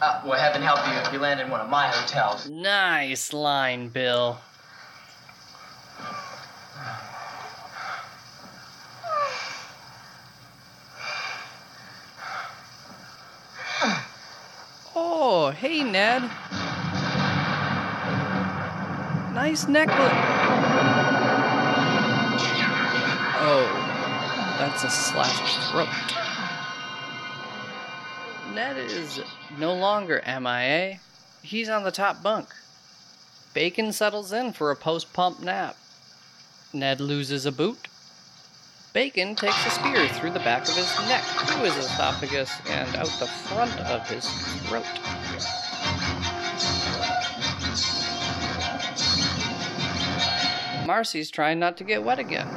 [0.00, 2.48] Uh, well, heaven help you if you land in one of my hotels.
[2.48, 4.38] Nice line, Bill.
[14.94, 16.22] Oh, hey, Ned.
[19.34, 20.12] Nice necklace.
[23.44, 23.66] Oh,
[24.58, 25.88] that's a slashed throat.
[28.90, 29.20] Is
[29.58, 30.98] no longer MIA.
[31.42, 32.48] He's on the top bunk.
[33.54, 35.76] Bacon settles in for a post pump nap.
[36.72, 37.88] Ned loses a boot.
[38.92, 43.06] Bacon takes a spear through the back of his neck, through his esophagus, and out
[43.18, 44.28] the front of his
[44.66, 44.84] throat.
[50.86, 52.48] Marcy's trying not to get wet again.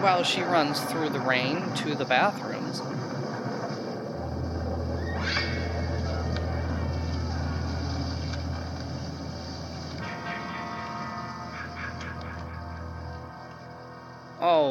[0.00, 2.80] While she runs through the rain to the bathrooms,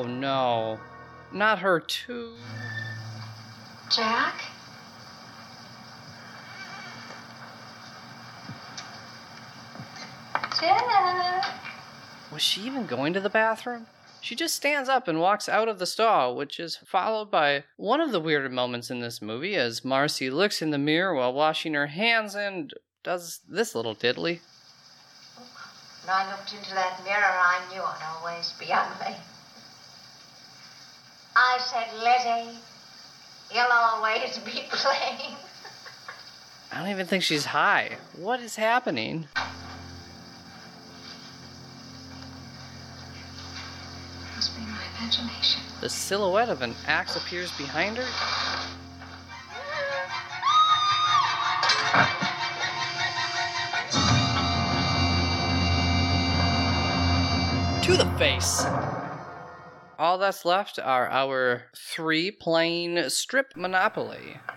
[0.04, 0.80] Oh no.
[1.32, 2.34] Not her too.
[3.90, 4.44] Jack?
[10.60, 11.46] Jack?
[12.34, 13.86] Was she even going to the bathroom?
[14.20, 18.02] She just stands up and walks out of the stall, which is followed by one
[18.02, 21.76] of the weirder moments in this movie as Marcy looks in the mirror while washing
[21.76, 22.74] her hands and
[23.04, 24.42] does this little diddly.
[26.04, 29.16] When I looked into that mirror, I knew I'd always be ugly.
[31.36, 32.58] I said, Lizzie,
[33.54, 35.36] you'll always be plain.
[36.72, 37.98] I don't even think she's high.
[38.18, 39.28] What is happening?
[44.36, 45.62] Must be my imagination.
[45.82, 48.06] The silhouette of an axe appears behind her.
[57.84, 58.66] To the face.
[60.04, 64.38] All that's left are our three playing strip Monopoly.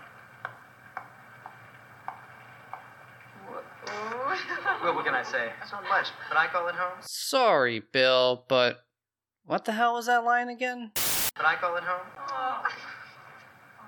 [4.83, 5.49] Well, what can I say?
[5.59, 6.99] That's not much, but I call it home.
[7.01, 8.85] Sorry, Bill, but
[9.45, 10.91] what the hell was that line again?
[10.93, 12.05] But I call it home.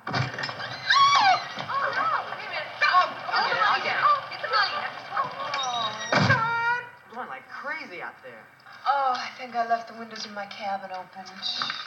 [7.13, 8.43] Blowing like crazy out there.
[8.91, 11.23] Oh, I think I left the windows in my cabin open.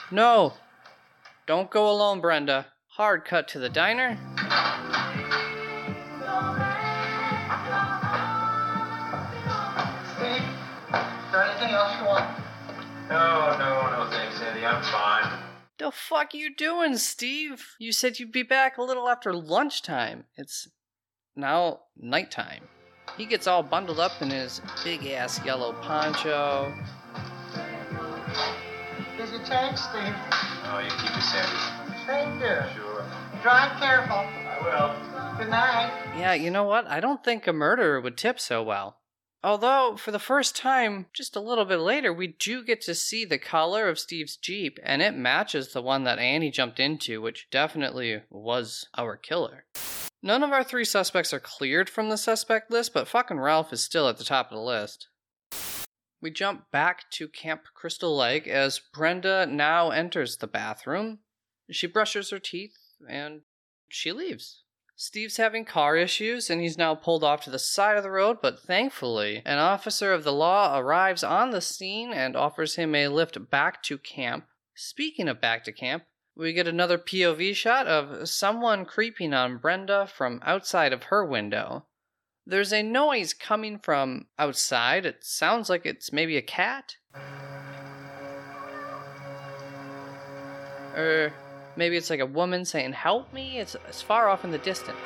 [0.09, 0.53] No.
[1.45, 2.67] Don't go alone, Brenda.
[2.91, 4.17] Hard cut to the diner.
[10.15, 10.43] Steve,
[10.93, 12.37] is there anything else you want?
[13.09, 14.65] No, no, no thanks, Eddie.
[14.65, 15.39] I'm fine.
[15.79, 17.65] The fuck you doing, Steve?
[17.79, 20.23] You said you'd be back a little after lunchtime.
[20.37, 20.69] It's
[21.35, 22.69] now nighttime.
[23.17, 26.73] He gets all bundled up in his big ass yellow poncho.
[29.15, 30.15] Here's your change, Steve.
[30.65, 31.83] Oh, you keep it safe.
[32.07, 32.57] Thank you.
[32.75, 33.05] Sure.
[33.43, 34.17] Drive careful.
[34.17, 35.37] I will.
[35.37, 35.91] Good night.
[36.17, 36.87] Yeah, you know what?
[36.87, 38.97] I don't think a murderer would tip so well.
[39.43, 43.25] Although, for the first time, just a little bit later, we do get to see
[43.25, 47.47] the color of Steve's Jeep, and it matches the one that Annie jumped into, which
[47.51, 49.65] definitely was our killer.
[50.25, 53.83] None of our three suspects are cleared from the suspect list, but fucking Ralph is
[53.83, 55.09] still at the top of the list.
[56.21, 61.19] We jump back to Camp Crystal Lake as Brenda now enters the bathroom.
[61.69, 63.41] She brushes her teeth and
[63.89, 64.63] she leaves.
[64.95, 68.37] Steve's having car issues and he's now pulled off to the side of the road,
[68.41, 73.09] but thankfully, an officer of the law arrives on the scene and offers him a
[73.09, 74.45] lift back to camp.
[74.73, 76.03] Speaking of back to camp,
[76.35, 81.85] we get another POV shot of someone creeping on Brenda from outside of her window.
[82.45, 85.05] There's a noise coming from outside.
[85.05, 86.97] It sounds like it's maybe a cat.
[90.95, 91.33] Or
[91.75, 93.59] maybe it's like a woman saying, Help me.
[93.59, 94.97] It's, it's far off in the distance.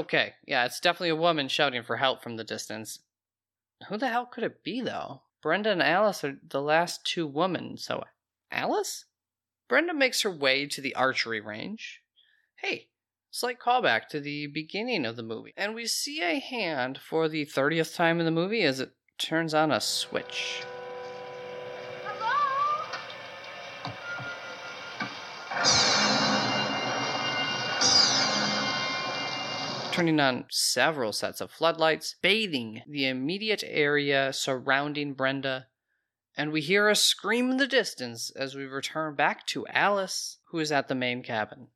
[0.00, 0.34] Okay.
[0.46, 3.00] Yeah, it's definitely a woman shouting for help from the distance.
[3.88, 5.22] Who the hell could it be, though?
[5.42, 8.04] Brenda and Alice are the last two women, so
[8.50, 9.04] Alice?
[9.68, 12.00] Brenda makes her way to the archery range.
[12.56, 12.88] Hey,
[13.30, 15.52] slight callback to the beginning of the movie.
[15.56, 19.54] And we see a hand for the 30th time in the movie as it turns
[19.54, 20.62] on a switch.
[29.96, 35.68] Turning on several sets of floodlights, bathing the immediate area surrounding Brenda.
[36.36, 40.58] And we hear a scream in the distance as we return back to Alice, who
[40.58, 41.68] is at the main cabin.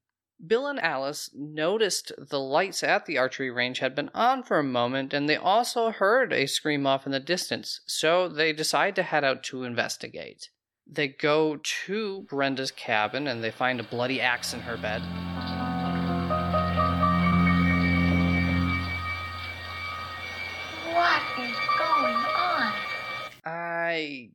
[0.46, 4.64] Bill and Alice noticed the lights at the archery range had been on for a
[4.64, 9.02] moment, and they also heard a scream off in the distance, so they decide to
[9.02, 10.50] head out to investigate.
[10.86, 15.02] They go to Brenda's cabin and they find a bloody axe in her bed.
[21.10, 22.72] What is going on?
[23.44, 24.28] I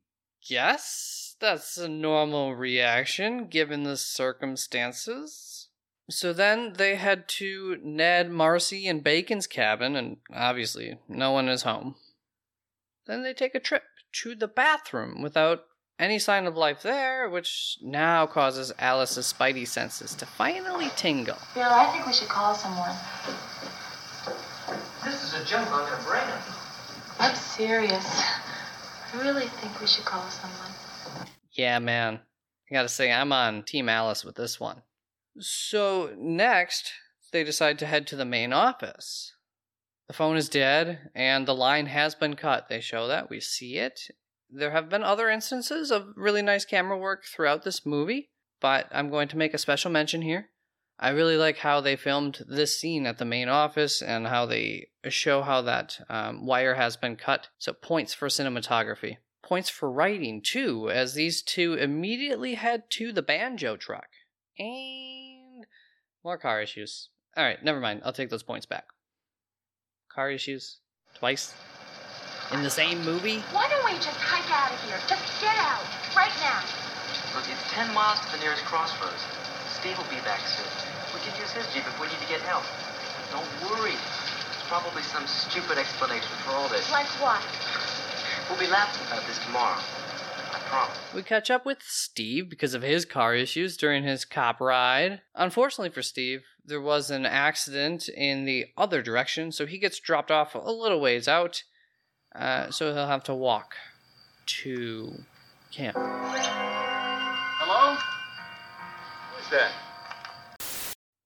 [0.46, 5.70] guess that's a normal reaction given the circumstances.
[6.10, 11.64] So then they head to Ned, Marcy, and Bacon's cabin, and obviously no one is
[11.64, 11.96] home.
[13.08, 13.84] Then they take a trip
[14.24, 15.62] to the bathroom without
[15.98, 21.38] any sign of life there, which now causes Alice's spidey senses to finally tingle.
[21.54, 22.96] Bill, I think we should call someone.
[25.06, 26.24] This is a joke on the brain.
[27.20, 28.24] I'm serious.
[29.14, 31.28] I really think we should call someone.
[31.54, 32.20] Yeah, man.
[32.70, 34.82] I gotta say, I'm on Team Alice with this one.
[35.40, 36.92] So, next,
[37.32, 39.34] they decide to head to the main office.
[40.08, 42.70] The phone is dead, and the line has been cut.
[42.70, 43.30] They show that.
[43.30, 44.00] We see it.
[44.50, 48.30] There have been other instances of really nice camera work throughout this movie,
[48.62, 50.50] but I'm going to make a special mention here.
[51.00, 54.88] I really like how they filmed this scene at the main office and how they
[55.12, 57.50] show how that um, wire has been cut.
[57.58, 59.18] So, points for cinematography.
[59.44, 64.08] Points for writing, too, as these two immediately head to the banjo truck.
[64.58, 65.66] And
[66.24, 67.10] more car issues.
[67.38, 68.02] Alright, never mind.
[68.04, 68.86] I'll take those points back.
[70.10, 70.80] Car issues?
[71.14, 71.54] Twice?
[72.54, 73.40] In the same movie?
[73.52, 74.98] Why don't we just hike out of here?
[75.08, 75.84] Just get out.
[76.16, 76.64] Right now.
[77.36, 79.22] Look, it's 10 miles to the nearest crossroads.
[79.68, 80.66] Steve will be back soon.
[81.14, 82.64] We can use his jeep if we need to get help.
[83.30, 83.94] Don't worry.
[84.66, 86.92] There's probably some stupid explanation for all this.
[86.92, 87.40] Like what?
[88.50, 89.78] We'll be laughing about this tomorrow.
[89.78, 90.98] I promise.
[91.14, 95.22] We catch up with Steve because of his car issues during his cop ride.
[95.36, 100.32] Unfortunately for Steve, there was an accident in the other direction, so he gets dropped
[100.32, 101.62] off a little ways out.
[102.34, 103.76] Uh, so he'll have to walk
[104.48, 105.26] to
[105.72, 105.96] camp.
[107.60, 107.96] Hello?
[109.36, 109.85] Who's that?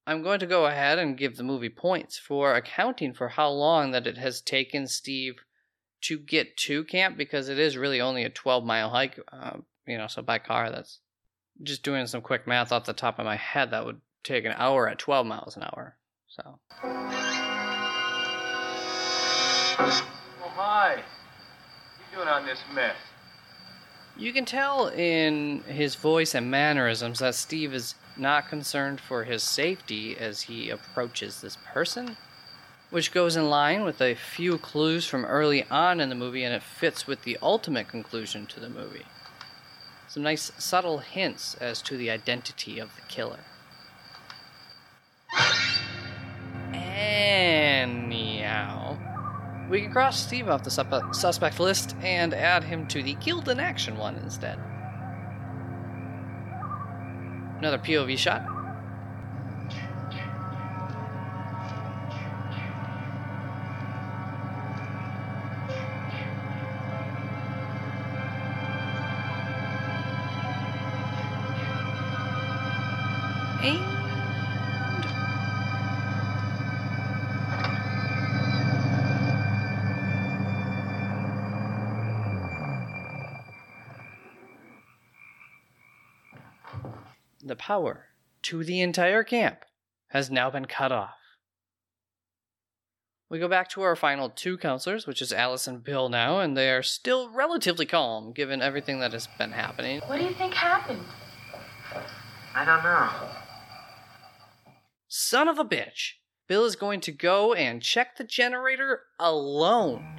[0.09, 3.91] I'm going to go ahead and give the movie points for accounting for how long
[3.91, 5.35] that it has taken Steve
[6.01, 9.19] to get to camp because it is really only a 12 mile hike.
[9.31, 11.01] Uh, you know, so by car, that's
[11.61, 13.69] just doing some quick math off the top of my head.
[13.69, 15.95] That would take an hour at 12 miles an hour.
[16.27, 16.89] So Oh,
[20.55, 20.95] hi.
[20.95, 21.03] What are
[22.09, 22.95] you doing on this mess?
[24.17, 29.43] you can tell in his voice and mannerisms that Steve is not concerned for his
[29.43, 32.17] safety as he approaches this person,
[32.89, 36.53] which goes in line with a few clues from early on in the movie and
[36.53, 39.05] it fits with the ultimate conclusion to the movie.
[40.07, 43.39] Some nice subtle hints as to the identity of the killer.
[46.73, 48.97] Anyhow,
[49.69, 53.59] we can cross Steve off the suspect list and add him to the killed in
[53.59, 54.57] action one instead.
[57.59, 58.58] Another POV shot.
[87.69, 88.07] Power
[88.41, 89.59] to the entire camp
[90.07, 91.19] has now been cut off.
[93.29, 96.57] We go back to our final two counselors, which is Alice and Bill now, and
[96.57, 100.01] they are still relatively calm given everything that has been happening.
[100.07, 101.03] What do you think happened?
[102.55, 103.29] I don't know.
[105.07, 106.13] Son of a bitch!
[106.47, 110.18] Bill is going to go and check the generator alone.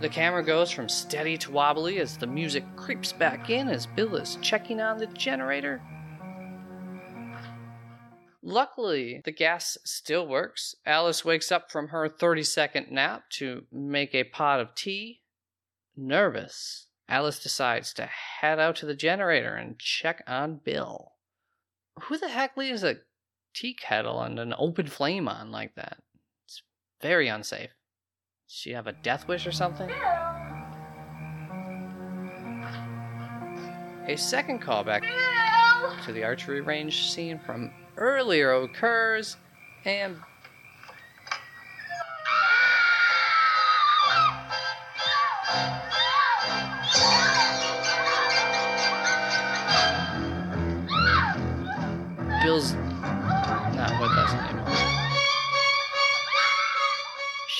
[0.00, 4.16] The camera goes from steady to wobbly as the music creeps back in as Bill
[4.16, 5.80] is checking on the generator.
[8.42, 10.74] Luckily, the gas still works.
[10.84, 15.22] Alice wakes up from her 30 second nap to make a pot of tea.
[15.96, 21.12] Nervous, Alice decides to head out to the generator and check on Bill.
[22.02, 22.96] Who the heck leaves a
[23.54, 25.98] tea kettle and an open flame on like that?
[26.44, 26.62] It's
[27.00, 27.70] very unsafe.
[28.56, 29.90] She have a death wish or something?
[34.06, 35.02] A second callback
[36.04, 39.36] to the archery range scene from earlier occurs,
[39.84, 40.18] and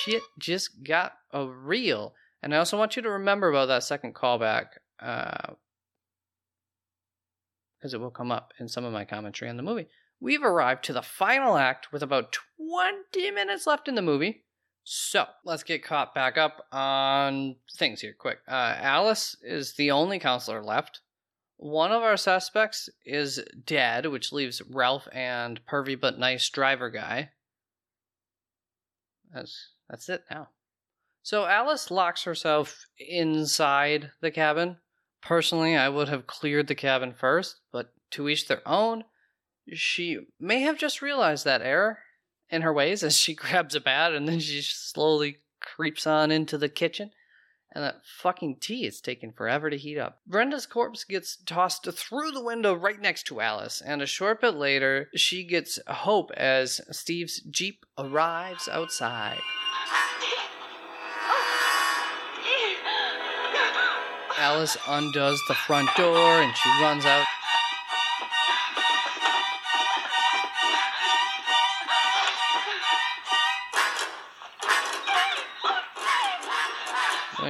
[0.05, 2.13] Shit just got a real.
[2.41, 4.65] And I also want you to remember about that second callback.
[4.99, 5.53] Uh,
[7.77, 9.87] because it will come up in some of my commentary on the movie.
[10.19, 14.45] We've arrived to the final act with about 20 minutes left in the movie.
[14.83, 18.39] So let's get caught back up on things here quick.
[18.47, 21.01] Uh, Alice is the only counselor left.
[21.57, 27.29] One of our suspects is dead, which leaves Ralph and pervy but nice driver guy.
[29.35, 30.49] That's that's it now.
[31.21, 34.77] So Alice locks herself inside the cabin.
[35.21, 39.03] Personally, I would have cleared the cabin first, but to each their own.
[39.73, 41.99] She may have just realized that error
[42.49, 46.57] in her ways as she grabs a bat and then she slowly creeps on into
[46.57, 47.11] the kitchen.
[47.75, 50.19] And that fucking tea is taking forever to heat up.
[50.25, 54.55] Brenda's corpse gets tossed through the window right next to Alice, and a short bit
[54.55, 59.39] later, she gets hope as Steve's Jeep arrives outside.
[64.37, 67.24] Alice undoes the front door and she runs out.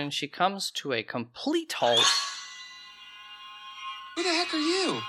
[0.05, 2.05] When she comes to a complete halt,
[4.15, 5.01] Who the heck are you?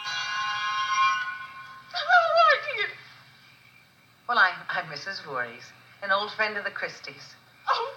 [4.26, 5.22] Well, I'm, I'm Mrs.
[5.22, 5.70] Voorhees,
[6.02, 7.34] an old friend of the Christies.
[7.70, 7.92] Oh,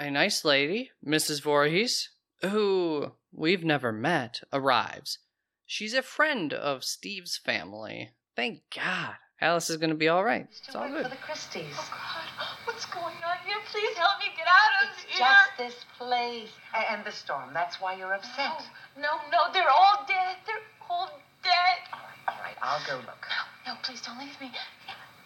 [0.00, 0.08] right!
[0.08, 1.42] A nice lady, Mrs.
[1.42, 2.08] Voorhees,
[2.40, 5.20] who we've never met, arrives.
[5.64, 8.10] She's a friend of Steve's family.
[8.34, 9.14] Thank God.
[9.40, 10.48] Alice is going to be all right.
[10.50, 11.04] It's all good.
[11.04, 11.74] For the Christies.
[11.76, 12.51] Oh,
[12.82, 13.58] What's going on here?
[13.70, 15.24] Please help me get out of It's here.
[15.24, 16.50] just this place
[16.90, 17.50] and the storm.
[17.54, 18.58] That's why you're upset.
[18.96, 19.52] No, no, no.
[19.52, 20.34] they're all dead.
[20.44, 21.08] They're all
[21.44, 21.78] dead.
[22.26, 23.24] All right, I'll go look.
[23.64, 24.50] No, no, please don't leave me.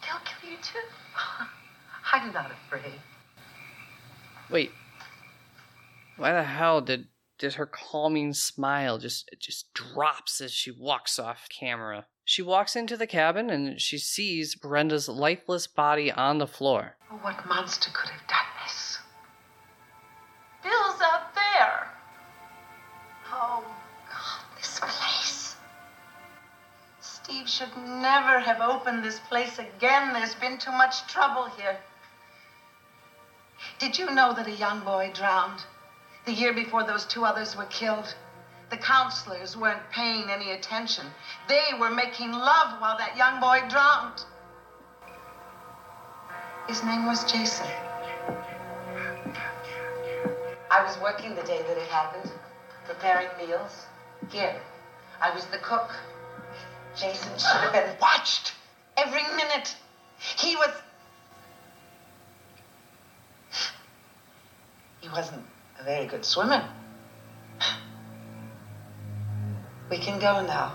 [0.02, 0.84] They'll kill you too.
[2.12, 3.00] I'm not afraid.
[4.50, 4.70] Wait.
[6.18, 7.06] Why the hell did
[7.38, 12.04] did her calming smile just it just drops as she walks off camera?
[12.28, 16.96] She walks into the cabin and she sees Brenda's lifeless body on the floor.
[17.08, 18.98] Oh, what monster could have done this?
[20.60, 21.86] Bill's out there.
[23.32, 23.64] Oh,
[24.10, 25.54] God, this place.
[27.00, 30.12] Steve should never have opened this place again.
[30.12, 31.78] There's been too much trouble here.
[33.78, 35.60] Did you know that a young boy drowned
[36.24, 38.16] the year before those two others were killed?
[38.68, 41.06] The counselors weren't paying any attention.
[41.48, 44.24] They were making love while that young boy drowned.
[46.66, 47.66] His name was Jason.
[50.68, 52.30] I was working the day that it happened,
[52.86, 53.86] preparing meals.
[54.30, 54.60] Here,
[55.22, 55.90] I was the cook.
[56.96, 58.52] Jason should have been watched
[58.96, 59.76] every minute.
[60.18, 60.70] He was.
[65.00, 65.44] He wasn't
[65.78, 66.68] a very good swimmer.
[69.90, 70.74] We can go now,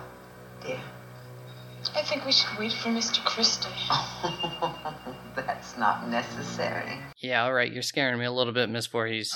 [0.66, 0.80] dear.
[1.96, 3.24] I think we should wait for Mr.
[3.26, 3.68] Christie.
[5.36, 6.98] That's not necessary.
[7.18, 9.36] Yeah, all right, you're scaring me a little bit, Miss Voorhees.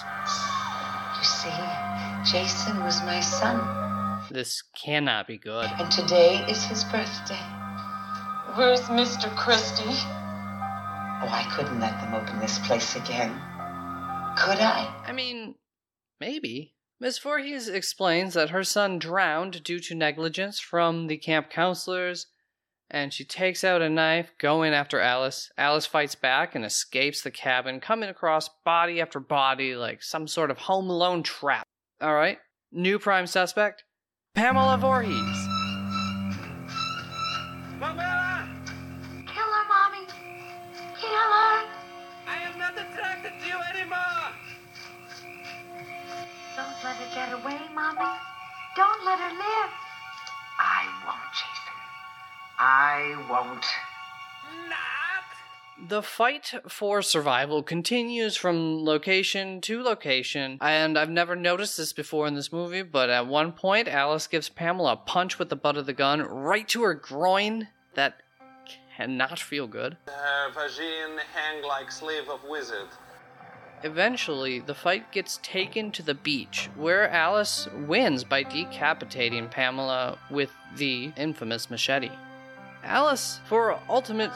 [1.17, 4.23] You see, Jason was my son.
[4.31, 5.69] This cannot be good.
[5.77, 7.39] And today is his birthday.
[8.55, 9.35] Where's Mr.
[9.35, 9.83] Christie?
[9.87, 13.31] Oh, I couldn't let them open this place again.
[14.37, 14.93] Could I?
[15.05, 15.55] I mean,
[16.21, 16.74] maybe.
[17.05, 22.25] Miss Voorhees explains that her son drowned due to negligence from the camp counselors,
[22.89, 25.51] and she takes out a knife, going after Alice.
[25.55, 30.49] Alice fights back and escapes the cabin, coming across body after body like some sort
[30.49, 31.67] of home alone trap.
[32.01, 32.39] Alright,
[32.71, 33.83] new prime suspect
[34.33, 35.54] Pamela Voorhees.
[47.45, 47.99] Away, Mommy.
[48.75, 49.71] Don't let her live.
[50.59, 51.73] I won't, Jason.
[52.57, 53.65] I won't.
[54.69, 55.89] Not.
[55.89, 62.27] The fight for survival continues from location to location, and I've never noticed this before
[62.27, 65.77] in this movie, but at one point, Alice gives Pamela a punch with the butt
[65.77, 67.67] of the gun right to her groin.
[67.93, 68.21] That
[68.97, 69.97] cannot feel good.
[70.07, 72.87] Her vagine hang like sleeve of wizard.
[73.83, 80.51] Eventually, the fight gets taken to the beach, where Alice wins by decapitating Pamela with
[80.75, 82.11] the infamous machete.
[82.83, 84.31] Alice, for ultimate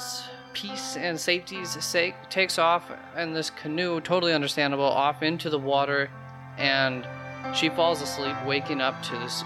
[0.53, 6.09] peace and safety's sake, takes off in this canoe, totally understandable, off into the water,
[6.57, 7.07] and
[7.55, 9.43] she falls asleep, waking up to this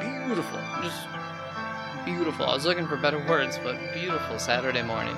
[0.00, 1.06] beautiful, just
[2.04, 2.46] beautiful.
[2.46, 5.16] I was looking for better words, but beautiful Saturday morning.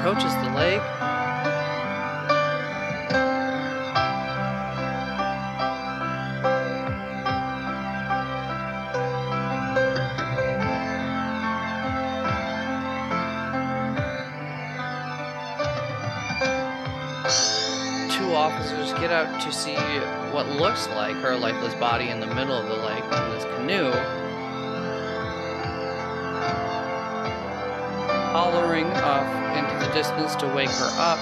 [0.00, 0.80] Approaches the lake.
[18.10, 19.74] Two officers get out to see
[20.32, 24.29] what looks like her lifeless body in the middle of the lake in this canoe.
[28.42, 31.18] Hollering off into the distance to wake her up.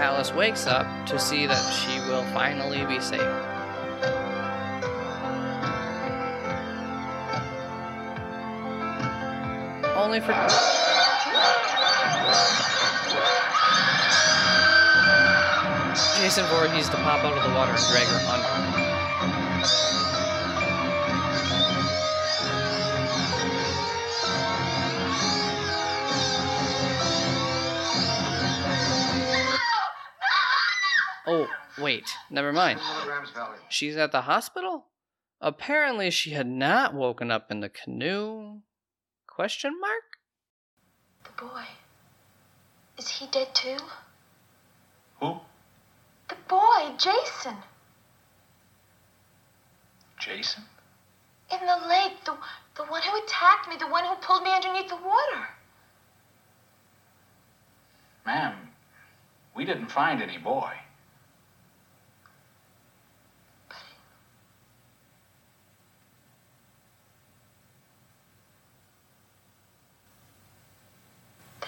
[0.00, 3.20] Alice wakes up to see that she will finally be safe.
[9.94, 10.32] Only for
[16.18, 18.78] Jason Voorhees to pop out of the water and drag her under.
[31.30, 31.46] Oh,
[31.78, 32.80] wait, never mind.
[33.68, 34.86] She's at the hospital?
[35.40, 38.60] Apparently she had not woken up in the canoe.
[39.26, 40.18] Question mark?
[41.24, 41.64] The boy.
[42.98, 43.76] Is he dead too?
[45.20, 45.36] Who?
[46.28, 47.56] The boy, Jason.
[50.18, 50.64] Jason?
[51.52, 52.24] In the lake.
[52.24, 52.36] The,
[52.76, 53.76] the one who attacked me.
[53.78, 55.46] The one who pulled me underneath the water.
[58.26, 58.54] Ma'am,
[59.54, 60.72] we didn't find any boy.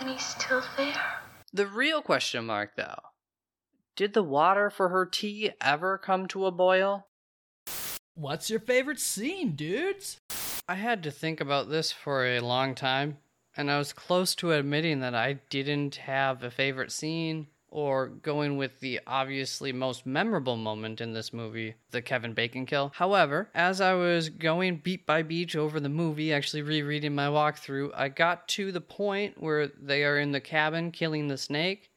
[0.01, 1.21] Then he's still there.
[1.53, 2.99] The real question mark, though
[3.97, 7.07] did the water for her tea ever come to a boil?
[8.15, 10.21] What's your favorite scene, dudes?
[10.67, 13.19] I had to think about this for a long time,
[13.55, 18.57] and I was close to admitting that I didn't have a favorite scene or going
[18.57, 22.91] with the obviously most memorable moment in this movie, the Kevin Bacon kill.
[22.95, 27.93] However, as I was going beat by beat over the movie, actually rereading my walkthrough,
[27.95, 31.91] I got to the point where they are in the cabin killing the snake,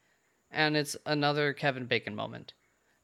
[0.52, 2.54] and it's another Kevin Bacon moment.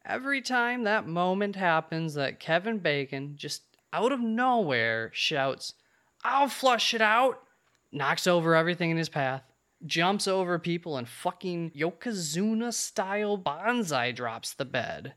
[0.06, 5.74] Every time that moment happens, that Kevin Bacon just out of nowhere shouts,
[6.24, 7.42] I'll flush it out,
[7.92, 9.42] knocks over everything in his path,
[9.86, 15.14] jumps over people, and fucking Yokozuna style banzai drops the bed.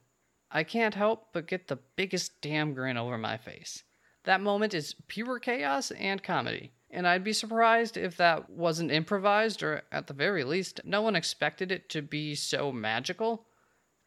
[0.50, 3.82] I can't help but get the biggest damn grin over my face.
[4.24, 9.62] That moment is pure chaos and comedy, and I'd be surprised if that wasn't improvised,
[9.62, 13.46] or at the very least, no one expected it to be so magical.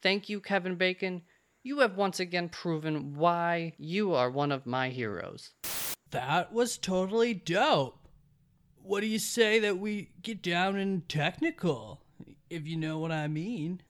[0.01, 1.23] Thank you, Kevin Bacon.
[1.63, 5.51] You have once again proven why you are one of my heroes.
[6.11, 8.04] That was totally dope.
[8.87, 12.03] What do you say that we get down and technical,
[12.51, 13.81] if you know what I mean?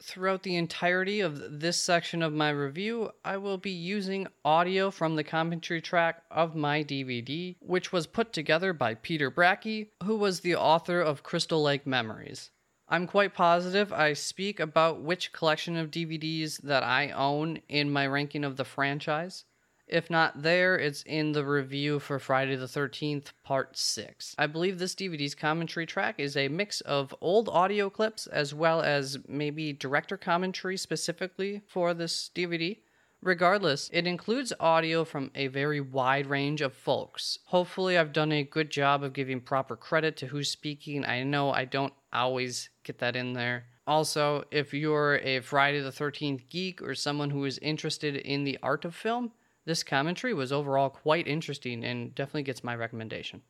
[0.00, 5.16] Throughout the entirety of this section of my review, I will be using audio from
[5.16, 10.38] the commentary track of my DVD, which was put together by Peter Bracke, who was
[10.38, 12.52] the author of Crystal Lake Memories.
[12.88, 18.06] I'm quite positive I speak about which collection of DVDs that I own in my
[18.06, 19.44] ranking of the franchise.
[19.88, 24.34] If not there, it's in the review for Friday the 13th, Part 6.
[24.36, 28.82] I believe this DVD's commentary track is a mix of old audio clips as well
[28.82, 32.78] as maybe director commentary specifically for this DVD.
[33.22, 37.38] Regardless, it includes audio from a very wide range of folks.
[37.46, 41.04] Hopefully, I've done a good job of giving proper credit to who's speaking.
[41.04, 43.66] I know I don't always get that in there.
[43.86, 48.58] Also, if you're a Friday the 13th geek or someone who is interested in the
[48.62, 49.30] art of film,
[49.66, 53.42] this commentary was overall quite interesting and definitely gets my recommendation.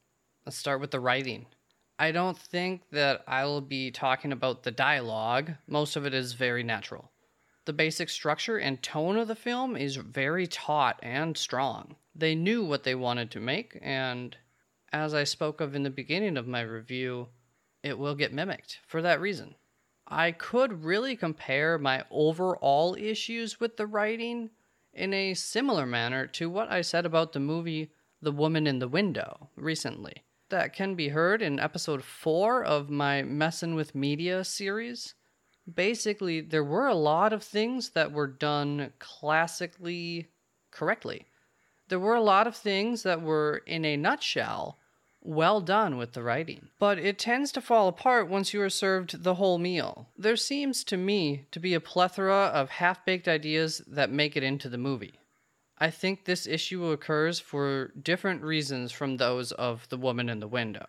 [0.45, 1.47] Let's start with the writing.
[1.99, 6.33] I don't think that I will be talking about the dialogue, most of it is
[6.33, 7.11] very natural.
[7.67, 11.97] The basic structure and tone of the film is very taut and strong.
[12.15, 14.37] They knew what they wanted to make, and
[14.93, 17.29] as I spoke of in the beginning of my review,
[17.83, 19.55] it will get mimicked for that reason.
[20.07, 24.51] I could really compare my overall issues with the writing
[24.97, 27.93] in a similar manner to what I said about the movie
[28.23, 30.25] The Woman in the Window recently.
[30.49, 35.15] That can be heard in episode 4 of my Messin' with Media series.
[35.73, 40.29] Basically, there were a lot of things that were done classically
[40.71, 41.27] correctly.
[41.89, 44.79] There were a lot of things that were, in a nutshell,
[45.27, 46.69] well done with the writing.
[46.79, 50.09] But it tends to fall apart once you are served the whole meal.
[50.17, 54.43] There seems to me to be a plethora of half baked ideas that make it
[54.43, 55.15] into the movie.
[55.79, 60.49] I think this issue occurs for different reasons from those of The Woman in the
[60.49, 60.87] Window.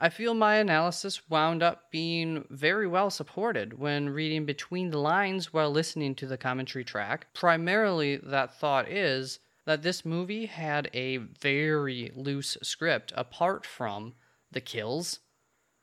[0.00, 5.52] I feel my analysis wound up being very well supported when reading between the lines
[5.52, 7.28] while listening to the commentary track.
[7.34, 14.14] Primarily, that thought is that this movie had a very loose script apart from
[14.50, 15.20] the kills,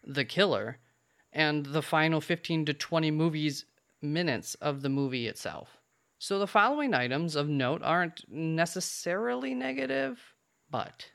[0.04, 0.80] the killer,
[1.32, 3.66] and the final 15 to 20 movies
[4.02, 5.78] minutes of the movie itself.
[6.18, 10.20] So the following items of note aren't necessarily negative,
[10.70, 11.06] but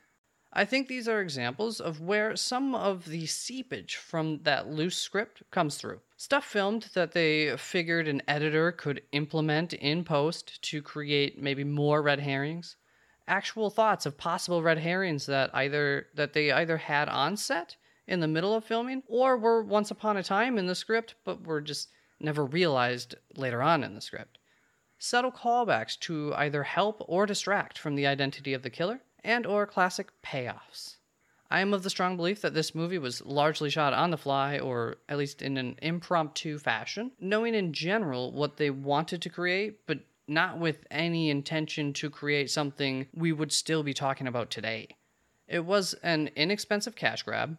[0.56, 5.42] I think these are examples of where some of the seepage from that loose script
[5.50, 6.00] comes through.
[6.16, 12.02] Stuff filmed that they figured an editor could implement in post to create maybe more
[12.02, 12.76] red herrings.
[13.26, 17.74] Actual thoughts of possible red herrings that either that they either had on set
[18.06, 21.44] in the middle of filming or were once upon a time in the script but
[21.44, 21.88] were just
[22.20, 24.38] never realized later on in the script.
[24.98, 29.66] Subtle callbacks to either help or distract from the identity of the killer and or
[29.66, 30.96] classic payoffs.
[31.50, 34.58] I am of the strong belief that this movie was largely shot on the fly,
[34.58, 39.86] or at least in an impromptu fashion, knowing in general what they wanted to create,
[39.86, 44.88] but not with any intention to create something we would still be talking about today.
[45.46, 47.56] It was an inexpensive cash grab,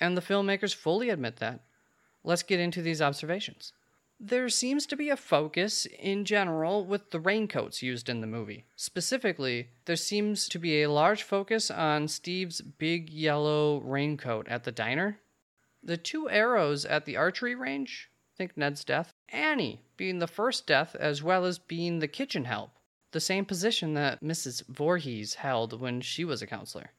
[0.00, 1.60] and the filmmakers fully admit that.
[2.22, 3.72] Let's get into these observations.
[4.20, 8.64] There seems to be a focus in general with the raincoats used in the movie.
[8.76, 14.72] Specifically, there seems to be a large focus on Steve's big yellow raincoat at the
[14.72, 15.20] diner.
[15.82, 20.94] The two arrows at the archery range, think Ned's death, Annie being the first death
[20.96, 22.70] as well as being the kitchen help,
[23.10, 24.66] the same position that Mrs.
[24.68, 26.92] Voorhees held when she was a counselor.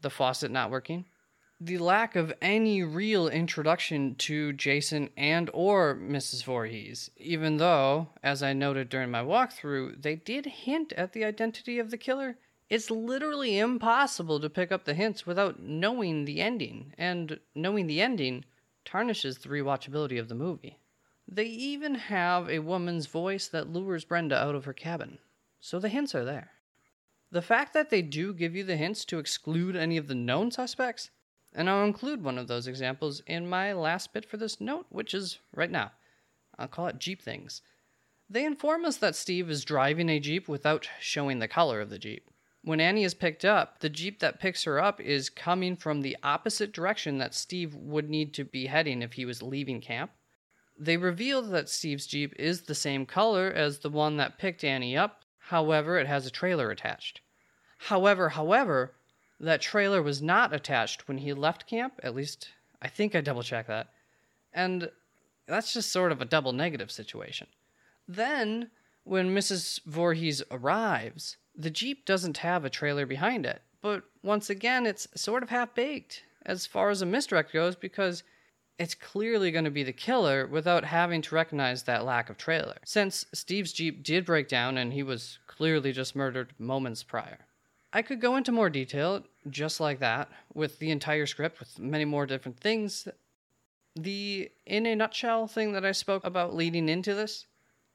[0.00, 1.04] The faucet not working,
[1.64, 6.42] the lack of any real introduction to Jason and or Mrs.
[6.42, 11.78] Voorhees, even though, as I noted during my walkthrough, they did hint at the identity
[11.78, 12.36] of the killer.
[12.68, 18.00] It's literally impossible to pick up the hints without knowing the ending, and knowing the
[18.00, 18.44] ending
[18.84, 20.80] tarnishes the rewatchability of the movie.
[21.28, 25.18] They even have a woman's voice that lures Brenda out of her cabin,
[25.60, 26.50] so the hints are there.
[27.30, 30.50] The fact that they do give you the hints to exclude any of the known
[30.50, 31.10] suspects
[31.54, 35.14] and I'll include one of those examples in my last bit for this note, which
[35.14, 35.92] is right now.
[36.58, 37.62] I'll call it Jeep Things.
[38.28, 41.98] They inform us that Steve is driving a Jeep without showing the color of the
[41.98, 42.30] Jeep.
[42.64, 46.16] When Annie is picked up, the Jeep that picks her up is coming from the
[46.22, 50.12] opposite direction that Steve would need to be heading if he was leaving camp.
[50.78, 54.96] They reveal that Steve's Jeep is the same color as the one that picked Annie
[54.96, 57.20] up, however, it has a trailer attached.
[57.78, 58.94] However, however,
[59.42, 62.00] that trailer was not attached when he left camp.
[62.02, 63.88] At least I think I double checked that.
[64.54, 64.90] And
[65.46, 67.48] that's just sort of a double negative situation.
[68.06, 68.70] Then,
[69.04, 69.80] when Mrs.
[69.84, 73.62] Voorhees arrives, the Jeep doesn't have a trailer behind it.
[73.80, 78.22] But once again, it's sort of half baked as far as a misdirect goes because
[78.78, 82.78] it's clearly going to be the killer without having to recognize that lack of trailer.
[82.84, 87.38] Since Steve's Jeep did break down and he was clearly just murdered moments prior.
[87.92, 92.04] I could go into more detail, just like that, with the entire script, with many
[92.04, 93.06] more different things.
[93.94, 97.46] The in a nutshell thing that I spoke about leading into this,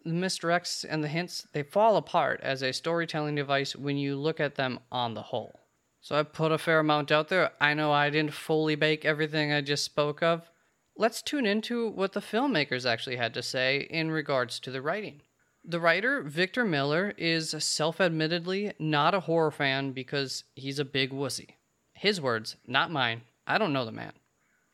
[0.05, 4.39] the misdirects and the hints, they fall apart as a storytelling device when you look
[4.39, 5.59] at them on the whole.
[6.01, 7.51] So I put a fair amount out there.
[7.59, 10.49] I know I didn't fully bake everything I just spoke of.
[10.95, 15.21] Let's tune into what the filmmakers actually had to say in regards to the writing.
[15.69, 21.11] The writer, Victor Miller, is self admittedly not a horror fan because he's a big
[21.11, 21.55] wussy.
[21.91, 23.23] His words, not mine.
[23.45, 24.13] I don't know the man.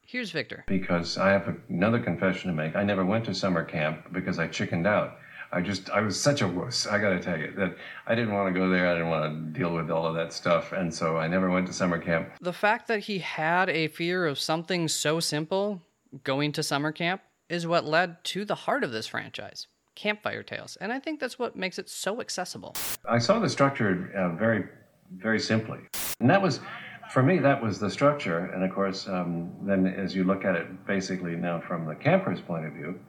[0.06, 0.64] Here's Victor.
[0.68, 2.76] Because I have another confession to make.
[2.76, 5.18] I never went to summer camp because I chickened out.
[5.52, 7.76] I just, I was such a wuss, I gotta tell you, that
[8.06, 8.88] I didn't want to go there.
[8.88, 10.74] I didn't want to deal with all of that stuff.
[10.74, 12.30] And so I never went to summer camp.
[12.40, 15.82] The fact that he had a fear of something so simple,
[16.24, 19.66] going to summer camp, is what led to the heart of this franchise
[19.96, 20.78] campfire tales.
[20.78, 22.76] And I think that's what makes it so accessible.
[23.08, 24.66] I saw the structure uh, very,
[25.18, 25.80] very simply.
[26.20, 26.60] And that was,
[27.12, 28.46] for me, that was the structure.
[28.54, 32.42] And of course, um, then as you look at it basically now from the camper's
[32.42, 33.00] point of view,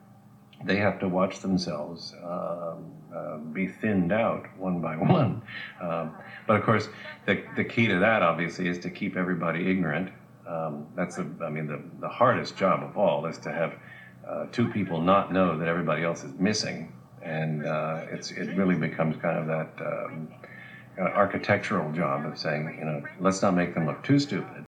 [0.64, 2.76] they have to watch themselves uh,
[3.14, 5.43] uh, be thinned out one by one.
[5.80, 6.14] Um,
[6.47, 6.89] but of course,
[7.26, 10.11] the, the key to that obviously is to keep everybody ignorant.
[10.49, 13.74] Um, that's the, I mean, the, the hardest job of all is to have
[14.29, 18.75] uh, two people not know that everybody else is missing, and uh, it's it really
[18.75, 20.29] becomes kind of that um,
[20.99, 24.64] architectural job of saying, you know, let's not make them look too stupid.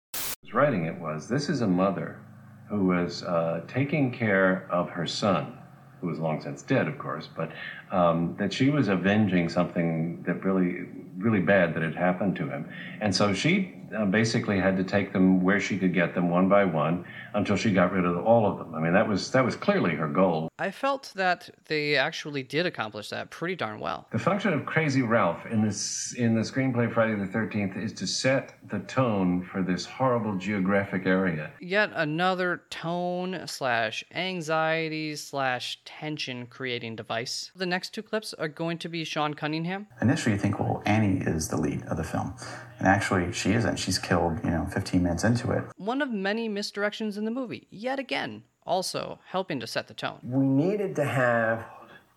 [0.53, 2.21] Writing it was this is a mother
[2.69, 5.59] who was uh, taking care of her son
[6.03, 7.53] who was long since dead, of course, but
[7.93, 10.85] um, that she was avenging something that really,
[11.17, 12.69] really bad that had happened to him.
[13.01, 16.49] And so she uh, basically had to take them where she could get them one
[16.49, 18.75] by one until she got rid of all of them.
[18.75, 20.49] I mean, that was that was clearly her goal.
[20.59, 24.07] I felt that they actually did accomplish that pretty darn well.
[24.13, 28.07] The function of Crazy Ralph in this in the screenplay Friday the Thirteenth is to
[28.07, 31.51] set the tone for this horrible geographic area.
[31.61, 37.51] Yet another tone slash anxiety slash tension creating device.
[37.57, 39.87] The next two clips are going to be Sean Cunningham.
[40.01, 42.35] Initially, you think, well, Annie is the lead of the film,
[42.83, 43.79] and actually, she isn't.
[43.79, 45.63] She's killed, you know, 15 minutes into it.
[45.77, 50.19] One of many misdirections in the movie, yet again, also helping to set the tone.
[50.25, 51.65] We needed to have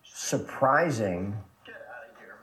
[0.02, 1.36] surprising,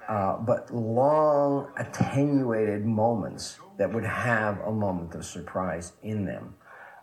[0.08, 6.56] uh, but long, attenuated moments that would have a moment of surprise in them.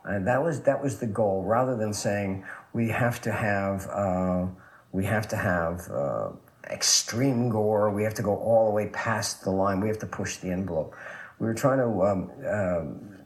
[0.04, 4.46] And that was that was the goal, rather than saying we have to have uh,
[4.90, 6.30] we have to have uh,
[6.68, 10.06] extreme gore, we have to go all the way past the line, we have to
[10.06, 10.94] push the envelope.
[11.38, 13.16] We were trying to um, um,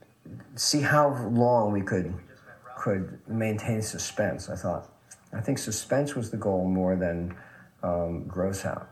[0.56, 2.14] see how long we could
[2.76, 4.50] could maintain suspense.
[4.50, 4.90] I thought,
[5.32, 7.34] I think suspense was the goal more than
[7.82, 8.90] um, gross out.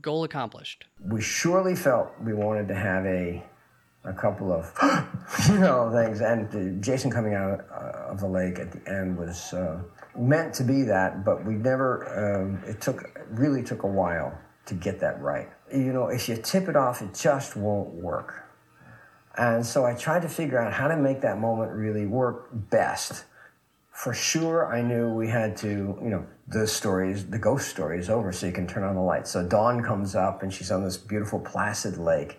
[0.00, 0.86] Goal accomplished.
[1.04, 3.44] We surely felt we wanted to have a
[4.04, 4.72] a couple of
[5.48, 9.52] you know things, and Jason coming out uh, of the lake at the end was
[9.52, 9.80] uh,
[10.16, 12.40] meant to be that, but we never.
[12.40, 14.36] Um, it took really took a while
[14.66, 15.48] to get that right.
[15.72, 18.46] You know, if you tip it off, it just won't work.
[19.36, 23.24] And so I tried to figure out how to make that moment really work best.
[23.92, 27.98] For sure, I knew we had to, you know, the story is, the ghost story
[27.98, 29.30] is over, so you can turn on the lights.
[29.30, 32.38] So Dawn comes up and she's on this beautiful placid lake.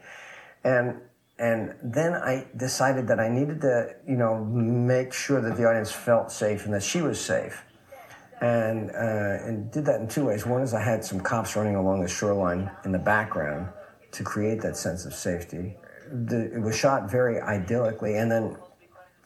[0.64, 1.00] And
[1.42, 5.92] and then I decided that I needed to, you know, make sure that the audience
[5.92, 7.64] felt safe and that she was safe.
[8.42, 10.46] And, uh, and did that in two ways.
[10.46, 13.70] One is I had some cops running along the shoreline in the background
[14.12, 15.76] to create that sense of safety.
[16.12, 18.22] The, it was shot very idyllically.
[18.22, 18.56] And then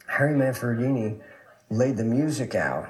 [0.06, 1.20] Harry Manfredini
[1.68, 2.88] laid the music out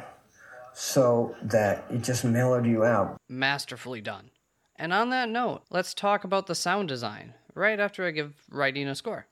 [0.73, 3.21] so that it just mellowed you out.
[3.29, 4.31] Masterfully done.
[4.77, 8.87] And on that note, let's talk about the sound design right after I give writing
[8.87, 9.27] a score.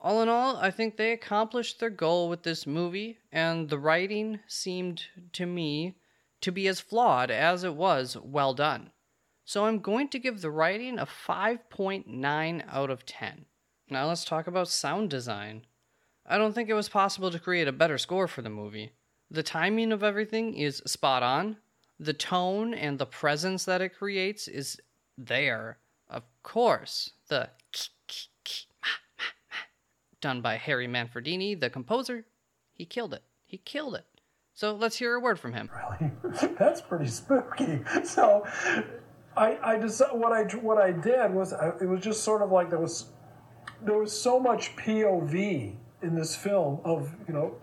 [0.00, 4.40] All in all, I think they accomplished their goal with this movie, and the writing
[4.46, 5.96] seemed to me
[6.40, 8.90] to be as flawed as it was well done.
[9.44, 13.46] So I'm going to give the writing a 5.9 out of 10.
[13.90, 15.64] Now let's talk about sound design.
[16.26, 18.92] I don't think it was possible to create a better score for the movie.
[19.30, 21.56] The timing of everything is spot on.
[21.98, 24.78] The tone and the presence that it creates is
[25.16, 25.78] there.
[26.08, 27.50] Of course, the
[30.20, 32.24] done by Harry Manfredini, the composer,
[32.72, 33.22] he killed it.
[33.46, 34.04] He killed it.
[34.54, 35.70] So let's hear a word from him.
[36.00, 36.12] Really,
[36.58, 37.80] That's pretty spooky.
[38.04, 38.44] So,
[39.36, 42.70] I I just what I what I did was it was just sort of like
[42.70, 43.12] there was
[43.82, 47.54] there was so much POV in this film of you know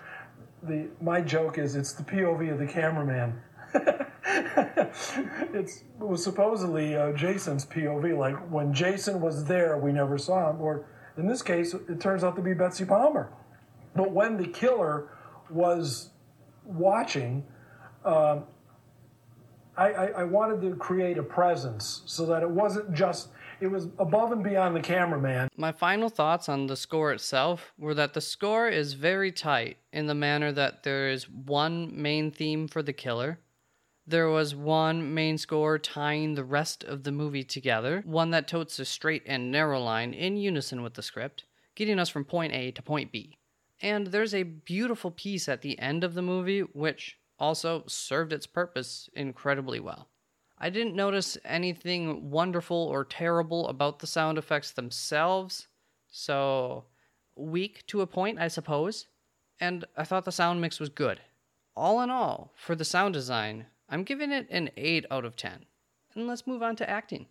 [0.63, 3.41] the my joke is it's the POV of the cameraman.
[5.53, 8.17] it was supposedly uh, Jason's POV.
[8.17, 10.61] Like when Jason was there, we never saw him.
[10.61, 10.85] Or
[11.17, 13.31] in this case, it turns out to be Betsy Palmer.
[13.95, 15.09] But when the killer
[15.49, 16.09] was
[16.63, 17.43] watching,
[18.03, 18.39] uh,
[19.77, 23.29] I, I, I wanted to create a presence so that it wasn't just
[23.61, 25.49] it was above and beyond the cameraman.
[25.55, 30.07] My final thoughts on the score itself were that the score is very tight in
[30.07, 33.39] the manner that there is one main theme for the killer.
[34.07, 38.77] There was one main score tying the rest of the movie together, one that totes
[38.77, 42.69] a straight and narrow line in unison with the script, getting us from point A
[42.71, 43.39] to point B.
[43.81, 48.45] And there's a beautiful piece at the end of the movie which also served its
[48.45, 50.07] purpose incredibly well.
[50.57, 55.67] I didn't notice anything wonderful or terrible about the sound effects themselves,
[56.09, 56.85] so
[57.35, 59.07] weak to a point, I suppose.
[59.59, 61.19] And I thought the sound mix was good.
[61.75, 65.65] All in all, for the sound design, I'm giving it an 8 out of 10.
[66.15, 67.27] And let's move on to acting.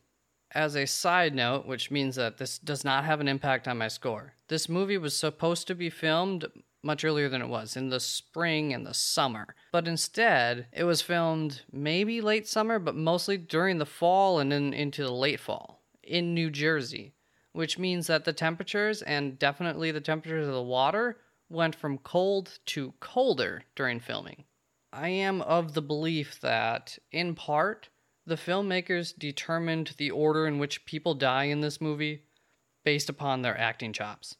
[0.52, 3.88] As a side note, which means that this does not have an impact on my
[3.88, 6.46] score, this movie was supposed to be filmed
[6.84, 9.55] much earlier than it was, in the spring and the summer.
[9.72, 14.74] But instead, it was filmed maybe late summer, but mostly during the fall and in,
[14.74, 17.14] into the late fall in New Jersey,
[17.52, 21.16] which means that the temperatures and definitely the temperatures of the water
[21.48, 24.44] went from cold to colder during filming.
[24.95, 27.88] I am of the belief that, in part,
[28.26, 32.22] the filmmakers determined the order in which people die in this movie
[32.84, 34.36] based upon their acting chops.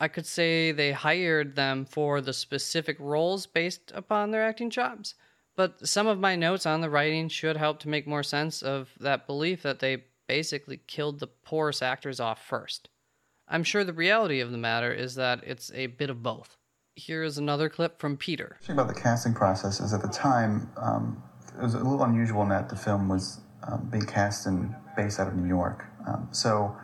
[0.00, 5.14] I could say they hired them for the specific roles based upon their acting chops,
[5.54, 8.90] but some of my notes on the writing should help to make more sense of
[8.98, 12.88] that belief that they basically killed the poorest actors off first.
[13.46, 16.56] I'm sure the reality of the matter is that it's a bit of both.
[16.94, 18.56] Here is another clip from Peter.
[18.60, 21.22] The thing about the casting process is at the time, um,
[21.58, 25.18] it was a little unusual in that the film was um, being cast and based
[25.18, 25.86] out of New York.
[26.06, 26.76] Um, so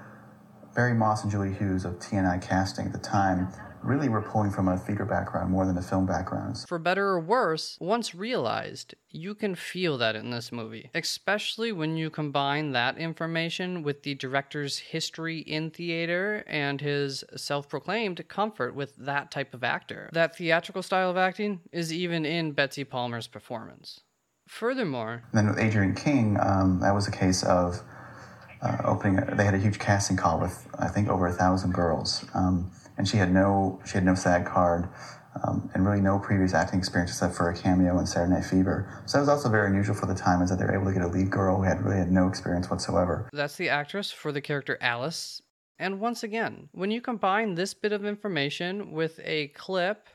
[0.74, 3.48] Barry Moss and Julie Hughes of TNI Casting at the time
[3.82, 6.64] really were pulling from a theater background more than a film background.
[6.68, 11.96] For better or worse, once realized, you can feel that in this movie, especially when
[11.96, 18.74] you combine that information with the director's history in theater and his self proclaimed comfort
[18.74, 20.10] with that type of actor.
[20.12, 24.00] That theatrical style of acting is even in Betsy Palmer's performance.
[24.48, 27.82] Furthermore, And then with Adrienne King, um, that was a case of
[28.62, 29.16] uh, opening.
[29.36, 33.08] They had a huge casting call with I think over a thousand girls, um, and
[33.08, 34.88] she had no she had no SAG card.
[35.44, 39.04] Um, and really no previous acting experience except for a cameo in Saturday Night Fever.
[39.06, 40.92] So that was also very unusual for the time, is that they were able to
[40.92, 43.28] get a lead girl who had really had no experience whatsoever.
[43.32, 45.40] That's the actress for the character Alice.
[45.78, 50.08] And once again, when you combine this bit of information with a clip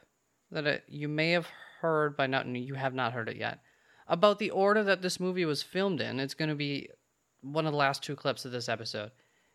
[0.52, 1.48] that it, you may have
[1.80, 3.60] heard by now, you have not heard it yet,
[4.08, 6.90] about the order that this movie was filmed in, it's going to be
[7.42, 9.12] one of the last two clips of this episode.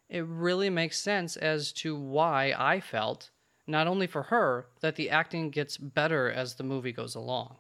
[0.08, 3.30] It really makes sense as to why I felt,
[3.66, 7.56] not only for her, that the acting gets better as the movie goes along.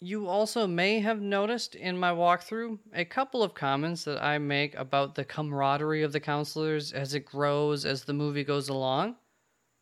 [0.00, 4.74] You also may have noticed in my walkthrough a couple of comments that I make
[4.74, 9.16] about the camaraderie of the counselors as it grows as the movie goes along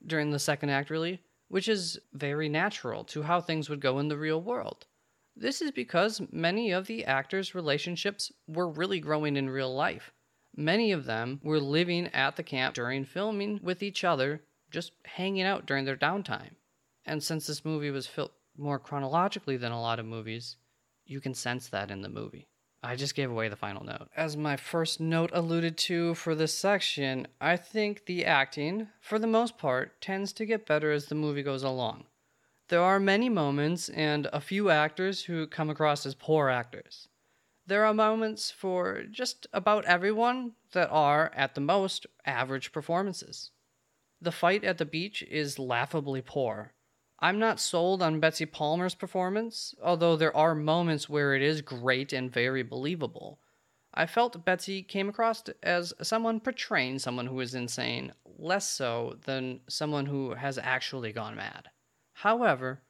[0.07, 4.09] during the second act, really, which is very natural to how things would go in
[4.09, 4.87] the real world.
[5.35, 10.12] This is because many of the actors' relationships were really growing in real life.
[10.55, 15.45] Many of them were living at the camp during filming with each other, just hanging
[15.45, 16.57] out during their downtime.
[17.05, 20.57] And since this movie was filmed more chronologically than a lot of movies,
[21.07, 22.47] you can sense that in the movie.
[22.83, 24.09] I just gave away the final note.
[24.16, 29.27] As my first note alluded to for this section, I think the acting, for the
[29.27, 32.07] most part, tends to get better as the movie goes along.
[32.69, 37.09] There are many moments and a few actors who come across as poor actors.
[37.64, 43.51] There are moments for just about everyone that are, at the most, average performances.
[44.20, 46.72] The fight at the beach is laughably poor.
[47.20, 52.12] I'm not sold on Betsy Palmer's performance, although there are moments where it is great
[52.12, 53.39] and very believable.
[53.94, 59.60] I felt Betsy came across as someone portraying someone who is insane, less so than
[59.68, 61.68] someone who has actually gone mad.
[62.14, 62.82] However,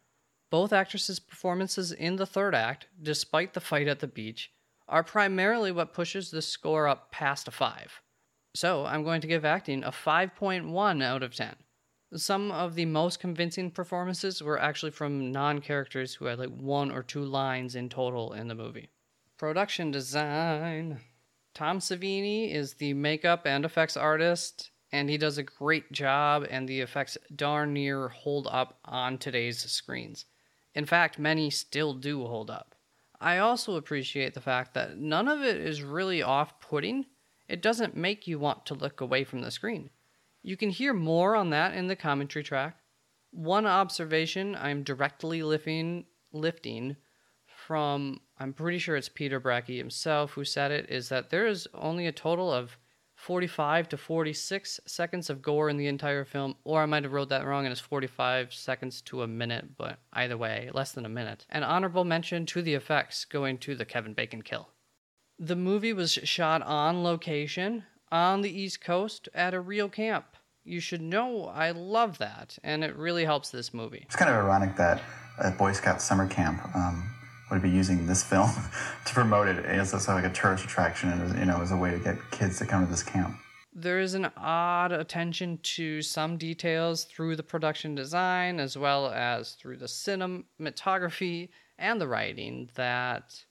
[0.48, 4.50] both actresses' performances in the third act, despite the fight at the beach,
[4.92, 8.02] are primarily what pushes the score up past a 5.
[8.54, 11.56] So I'm going to give acting a 5.1 out of 10.
[12.14, 16.90] Some of the most convincing performances were actually from non characters who had like one
[16.90, 18.90] or two lines in total in the movie.
[19.38, 21.00] Production design.
[21.54, 26.68] Tom Savini is the makeup and effects artist, and he does a great job, and
[26.68, 30.26] the effects darn near hold up on today's screens.
[30.74, 32.71] In fact, many still do hold up.
[33.22, 37.06] I also appreciate the fact that none of it is really off putting.
[37.48, 39.90] It doesn't make you want to look away from the screen.
[40.42, 42.76] You can hear more on that in the commentary track.
[43.30, 46.96] One observation I'm directly lifting, lifting
[47.46, 51.68] from, I'm pretty sure it's Peter Bracke himself who said it, is that there is
[51.74, 52.76] only a total of
[53.22, 57.28] 45 to 46 seconds of gore in the entire film, or I might have wrote
[57.28, 61.08] that wrong and it's 45 seconds to a minute, but either way, less than a
[61.08, 61.46] minute.
[61.48, 64.70] An honorable mention to the effects going to the Kevin Bacon kill.
[65.38, 70.24] The movie was shot on location on the East Coast at a real camp.
[70.64, 74.02] You should know I love that, and it really helps this movie.
[74.04, 75.00] It's kind of ironic that
[75.38, 77.08] a Boy Scout summer camp um,
[77.52, 78.50] would be using this film
[79.04, 81.98] to promote it as like a tourist attraction and you know as a way to
[81.98, 83.36] get kids to come to this camp.
[83.74, 89.52] There is an odd attention to some details through the production design as well as
[89.52, 91.48] through the cinematography
[91.78, 93.44] and the writing that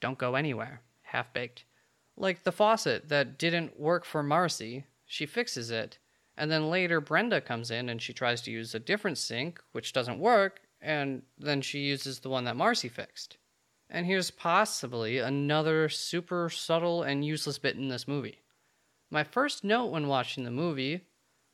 [0.00, 1.64] don't go anywhere, half baked.
[2.16, 5.98] Like the faucet that didn't work for Marcy, she fixes it,
[6.36, 9.92] and then later Brenda comes in and she tries to use a different sink, which
[9.92, 13.36] doesn't work, and then she uses the one that Marcy fixed.
[13.90, 18.38] And here's possibly another super subtle and useless bit in this movie.
[19.10, 21.02] My first note when watching the movie,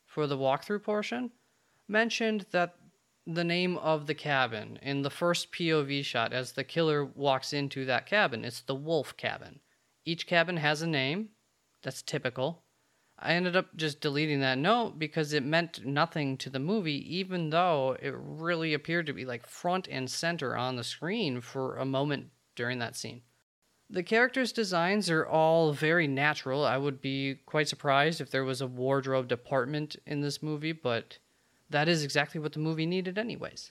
[0.04, 1.30] for the walkthrough portion,
[1.88, 2.76] mentioned that
[3.26, 7.86] the name of the cabin in the first POV shot as the killer walks into
[7.86, 8.44] that cabin.
[8.44, 9.60] It's the Wolf Cabin.
[10.04, 11.30] Each cabin has a name.
[11.82, 12.61] That's typical.
[13.24, 17.50] I ended up just deleting that note because it meant nothing to the movie, even
[17.50, 21.84] though it really appeared to be like front and center on the screen for a
[21.84, 23.22] moment during that scene.
[23.88, 26.64] The characters' designs are all very natural.
[26.64, 31.18] I would be quite surprised if there was a wardrobe department in this movie, but
[31.70, 33.70] that is exactly what the movie needed, anyways.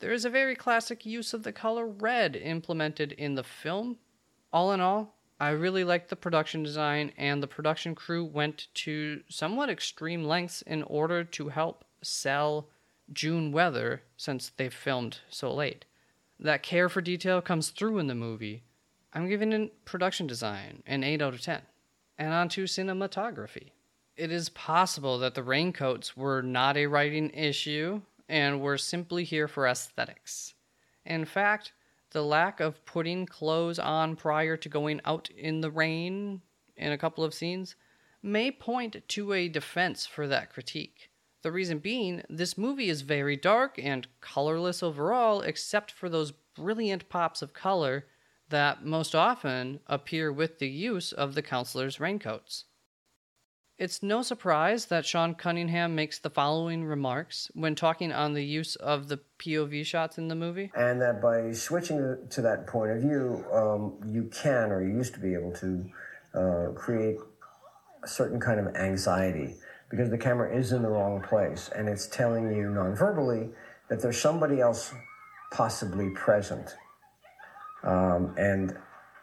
[0.00, 3.98] There is a very classic use of the color red implemented in the film.
[4.52, 9.22] All in all, I really liked the production design, and the production crew went to
[9.28, 12.68] somewhat extreme lengths in order to help sell
[13.12, 15.84] June weather since they filmed so late.
[16.40, 18.64] That care for detail comes through in the movie.
[19.12, 21.62] I'm giving it production design an 8 out of 10.
[22.18, 23.70] And on to cinematography.
[24.16, 29.46] It is possible that the raincoats were not a writing issue and were simply here
[29.46, 30.54] for aesthetics.
[31.04, 31.72] In fact,
[32.10, 36.40] the lack of putting clothes on prior to going out in the rain
[36.76, 37.76] in a couple of scenes
[38.22, 41.10] may point to a defense for that critique.
[41.42, 47.08] The reason being, this movie is very dark and colorless overall, except for those brilliant
[47.08, 48.06] pops of color
[48.48, 52.64] that most often appear with the use of the counselor's raincoats.
[53.78, 58.74] It's no surprise that Sean Cunningham makes the following remarks when talking on the use
[58.74, 60.72] of the POV shots in the movie.
[60.74, 65.14] And that by switching to that point of view, um, you can, or you used
[65.14, 65.90] to be able to,
[66.34, 67.18] uh, create
[68.02, 69.54] a certain kind of anxiety
[69.90, 73.50] because the camera is in the wrong place and it's telling you non-verbally
[73.88, 74.92] that there's somebody else
[75.52, 76.74] possibly present.
[77.84, 78.76] Um, and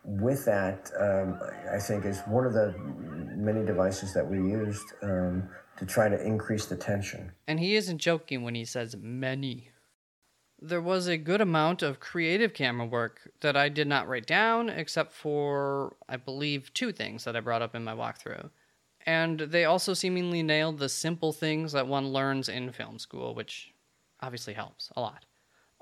[0.06, 1.42] with that, um,
[1.74, 2.74] I think is one of the
[3.38, 7.32] many devices that we used um, to try to increase the tension.
[7.48, 9.70] And he isn't joking when he says many.
[10.62, 14.70] There was a good amount of creative camera work that I did not write down,
[14.70, 18.50] except for, I believe, two things that I brought up in my walkthrough.
[19.06, 23.74] And they also seemingly nailed the simple things that one learns in film school, which
[24.22, 25.26] obviously helps a lot.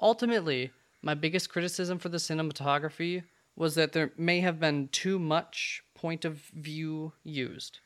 [0.01, 0.71] Ultimately,
[1.01, 3.23] my biggest criticism for the cinematography
[3.55, 7.80] was that there may have been too much point of view used.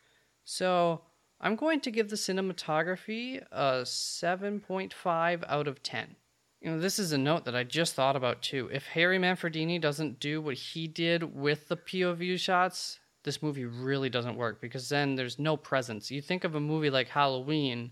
[0.44, 1.02] So
[1.39, 6.15] I'm going to give the cinematography a 7.5 out of 10.
[6.60, 8.72] You know, this is a note that I just thought about too.
[8.73, 14.10] If Harry Manfredini doesn't do what he did with the POV shots, this movie really
[14.10, 16.10] doesn't work because then there's no presence.
[16.10, 17.91] You think of a movie like Halloween,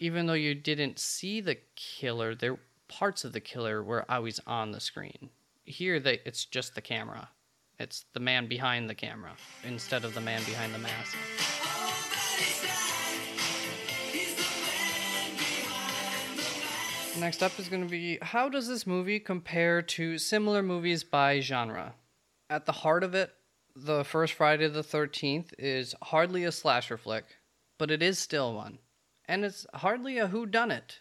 [0.00, 2.58] even though you didn't see the killer, there
[2.88, 5.30] parts of the killer were always on the screen.
[5.64, 7.30] Here, they, it's just the camera.
[7.82, 9.32] It's the man behind the camera
[9.64, 11.16] instead of the man behind the mask.
[17.18, 21.40] Next up is going to be how does this movie compare to similar movies by
[21.40, 21.94] genre?
[22.48, 23.32] At the heart of it,
[23.74, 27.24] the first Friday the 13th is hardly a slasher flick,
[27.78, 28.78] but it is still one.
[29.24, 31.00] and it's hardly a whodunit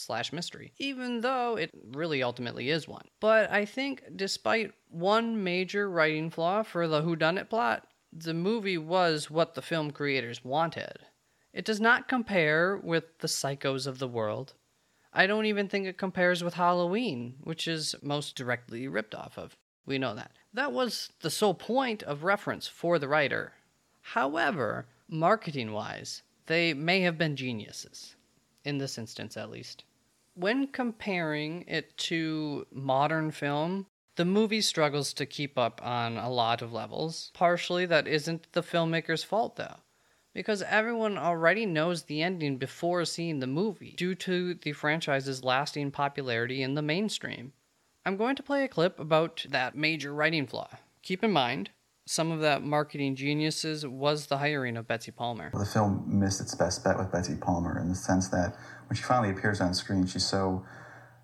[0.00, 3.06] slash mystery, even though it really ultimately is one.
[3.20, 9.30] But I think, despite one major writing flaw for the whodunit plot, the movie was
[9.30, 10.98] what the film creators wanted.
[11.52, 14.54] It does not compare with the psychos of the world.
[15.12, 19.56] I don't even think it compares with Halloween, which is most directly ripped off of.
[19.84, 20.32] We know that.
[20.52, 23.54] That was the sole point of reference for the writer.
[24.00, 28.14] However, marketing wise, they may have been geniuses,
[28.64, 29.84] in this instance at least.
[30.34, 33.86] When comparing it to modern film,
[34.16, 37.30] the movie struggles to keep up on a lot of levels.
[37.34, 39.76] Partially, that isn't the filmmaker's fault, though,
[40.34, 45.90] because everyone already knows the ending before seeing the movie due to the franchise's lasting
[45.90, 47.52] popularity in the mainstream.
[48.04, 50.68] I'm going to play a clip about that major writing flaw.
[51.02, 51.70] Keep in mind,
[52.06, 55.50] some of that marketing geniuses was the hiring of Betsy Palmer.
[55.54, 58.56] The film missed its best bet with Betsy Palmer in the sense that
[58.90, 60.66] when she finally appears on screen, she's so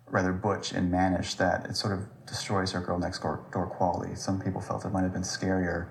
[0.09, 3.39] rather butch and mannish that it sort of destroys her girl next door,
[3.75, 4.15] quality.
[4.15, 5.89] Some people felt it might have been scarier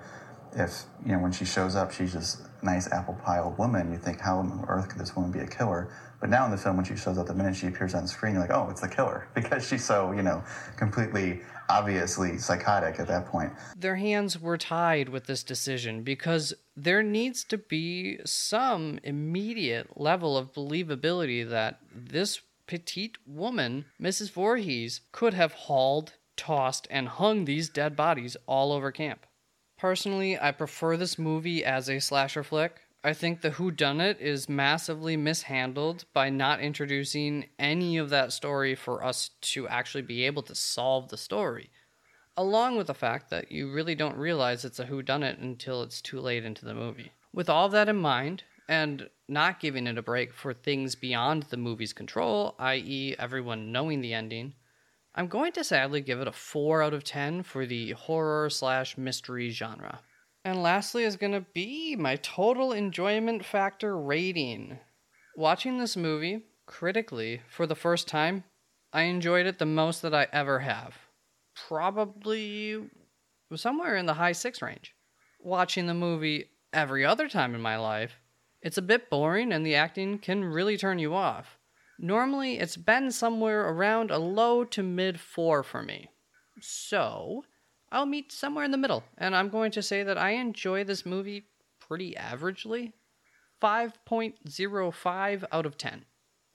[0.55, 3.93] if, you know, when she shows up, she's just a nice apple pie old woman.
[3.93, 5.93] You think, how on earth could this woman be a killer?
[6.19, 8.33] But now in the film, when she shows up, the minute she appears on screen,
[8.33, 10.43] you're like, oh, it's the killer because she's so, you know,
[10.79, 13.53] completely obviously psychotic at that point.
[13.77, 20.37] Their hands were tied with this decision because there needs to be some immediate level
[20.37, 24.31] of believability that this petite woman, Mrs.
[24.31, 29.25] Voorhees, could have hauled, tossed, and hung these dead bodies all over camp.
[29.79, 32.81] Personally, I prefer this movie as a slasher flick.
[33.05, 39.05] I think the whodunit is massively mishandled by not introducing any of that story for
[39.05, 41.71] us to actually be able to solve the story.
[42.37, 46.21] Along with the fact that you really don't realize it's a whodunit until it's too
[46.21, 47.13] late into the movie.
[47.33, 51.57] With all that in mind, and not giving it a break for things beyond the
[51.57, 54.55] movie's control, i.e., everyone knowing the ending,
[55.15, 58.99] I'm going to sadly give it a 4 out of 10 for the horror slash
[58.99, 60.01] mystery genre.
[60.45, 64.79] And lastly is going to be my total enjoyment factor rating.
[65.37, 68.45] Watching this movie, critically, for the first time,
[68.93, 70.95] I enjoyed it the most that I ever have.
[71.69, 72.89] Probably
[73.55, 74.95] somewhere in the high six range.
[75.41, 78.21] Watching the movie every other time in my life,
[78.61, 81.59] it's a bit boring and the acting can really turn you off.
[81.99, 86.11] Normally, it's been somewhere around a low to mid four for me.
[86.61, 87.45] So,
[87.91, 91.07] I'll meet somewhere in the middle, and I'm going to say that I enjoy this
[91.07, 91.47] movie
[91.79, 92.93] pretty averagely.
[93.63, 96.05] 5.05 out of 10.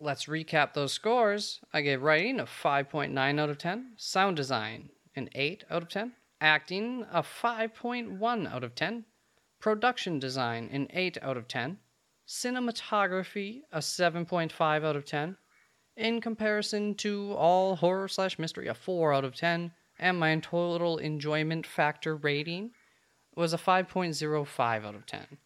[0.03, 1.59] Let's recap those scores.
[1.71, 6.13] I gave writing a 5.9 out of 10, sound design an 8 out of 10,
[6.41, 9.05] acting a 5.1 out of 10,
[9.59, 11.77] production design an 8 out of 10,
[12.27, 15.37] cinematography a 7.5 out of 10,
[15.95, 20.97] in comparison to all horror slash mystery a 4 out of 10, and my total
[20.97, 22.71] enjoyment factor rating
[23.35, 25.37] was a 5.05 out of 10,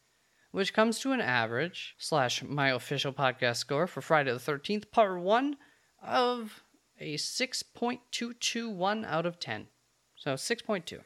[0.56, 5.20] which comes to an average slash my official podcast score for Friday the 13th, part
[5.20, 5.54] 1
[6.02, 6.62] of
[6.98, 9.66] a 6.221 out of 10.
[10.14, 11.00] So 6.2.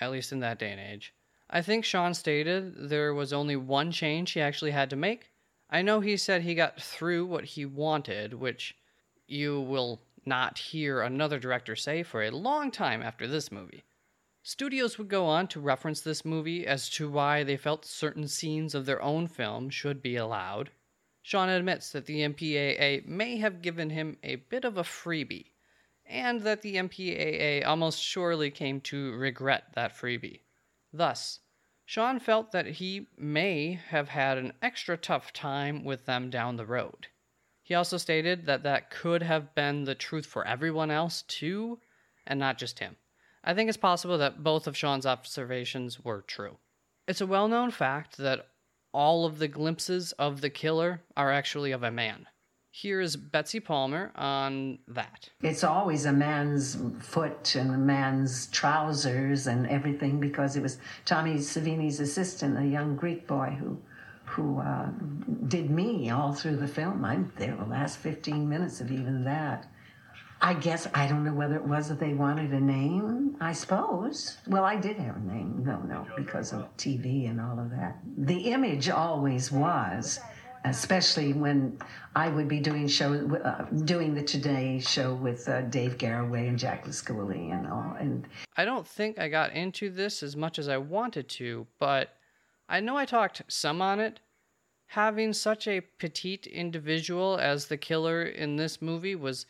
[0.00, 1.14] at least in that day and age.
[1.50, 5.30] I think Sean stated there was only one change he actually had to make.
[5.68, 8.76] I know he said he got through what he wanted, which
[9.26, 13.84] you will not hear another director say for a long time after this movie.
[14.42, 18.74] Studios would go on to reference this movie as to why they felt certain scenes
[18.74, 20.70] of their own film should be allowed.
[21.22, 25.52] Sean admits that the MPAA may have given him a bit of a freebie,
[26.06, 30.40] and that the MPAA almost surely came to regret that freebie.
[30.92, 31.40] Thus,
[31.84, 36.64] Sean felt that he may have had an extra tough time with them down the
[36.64, 37.08] road.
[37.70, 41.78] He also stated that that could have been the truth for everyone else too,
[42.26, 42.96] and not just him.
[43.44, 46.56] I think it's possible that both of Sean's observations were true.
[47.06, 48.48] It's a well known fact that
[48.92, 52.26] all of the glimpses of the killer are actually of a man.
[52.72, 55.28] Here is Betsy Palmer on that.
[55.40, 61.34] It's always a man's foot and a man's trousers and everything because it was Tommy
[61.34, 63.78] Savini's assistant, a young Greek boy who
[64.30, 64.88] who uh,
[65.48, 67.04] did me all through the film.
[67.04, 69.66] I'm there the last 15 minutes of even that.
[70.40, 73.36] I guess I don't know whether it was that they wanted a name.
[73.40, 74.38] I suppose.
[74.46, 75.62] Well, I did have a name.
[75.66, 77.98] No, no, because of TV and all of that.
[78.18, 80.20] The image always was,
[80.64, 81.78] especially when
[82.14, 83.12] I would be doing show,
[83.44, 87.96] uh, doing the Today Show with uh, Dave Garroway and Jack Lescoulie and all.
[87.98, 88.26] And
[88.56, 92.14] I don't think I got into this as much as I wanted to, but
[92.70, 94.20] I know I talked some on it.
[94.86, 99.46] Having such a petite individual as the killer in this movie was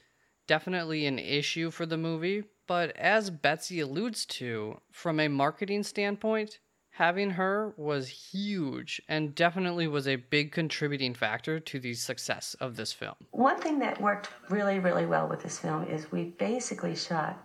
[0.47, 6.60] definitely an issue for the movie, but as Betsy alludes to, from a marketing standpoint,
[6.92, 12.76] having her was huge and definitely was a big contributing factor to the success of
[12.76, 13.16] this film.
[13.32, 17.38] One thing that worked really, really well with this film is we basically shot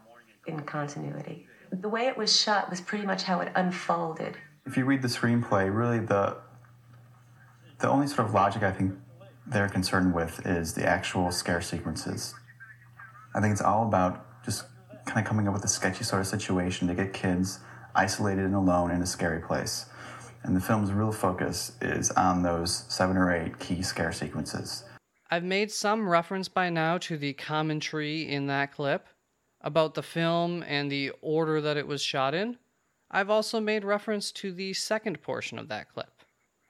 [0.47, 1.47] in continuity.
[1.71, 4.37] The way it was shot was pretty much how it unfolded.
[4.65, 6.37] If you read the screenplay, really the
[7.79, 8.95] the only sort of logic I think
[9.45, 12.33] they're concerned with is the actual scare sequences.
[13.35, 14.65] I think it's all about just
[15.05, 17.59] kind of coming up with a sketchy sort of situation to get kids
[17.93, 19.85] isolated and alone in a scary place.
[20.43, 24.83] And the film's real focus is on those seven or eight key scare sequences.
[25.29, 29.07] I've made some reference by now to the commentary in that clip
[29.61, 32.57] about the film and the order that it was shot in.
[33.11, 36.11] I've also made reference to the second portion of that clip.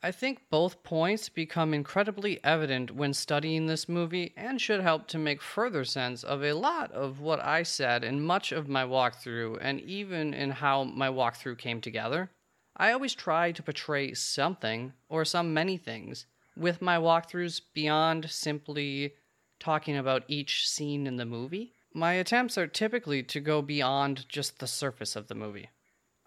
[0.04, 5.18] I think both points become incredibly evident when studying this movie and should help to
[5.18, 9.58] make further sense of a lot of what I said in much of my walkthrough
[9.62, 12.30] and even in how my walkthrough came together.
[12.78, 19.16] I always try to portray something, or some many things, with my walkthroughs beyond simply
[19.60, 21.74] talking about each scene in the movie.
[21.94, 25.70] My attempts are typically to go beyond just the surface of the movie.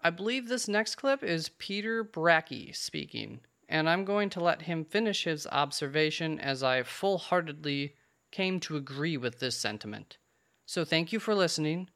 [0.01, 4.85] I believe this next clip is Peter Bracke speaking, and I'm going to let him
[4.85, 7.95] finish his observation as I full heartedly
[8.31, 10.17] came to agree with this sentiment.
[10.65, 11.89] So thank you for listening.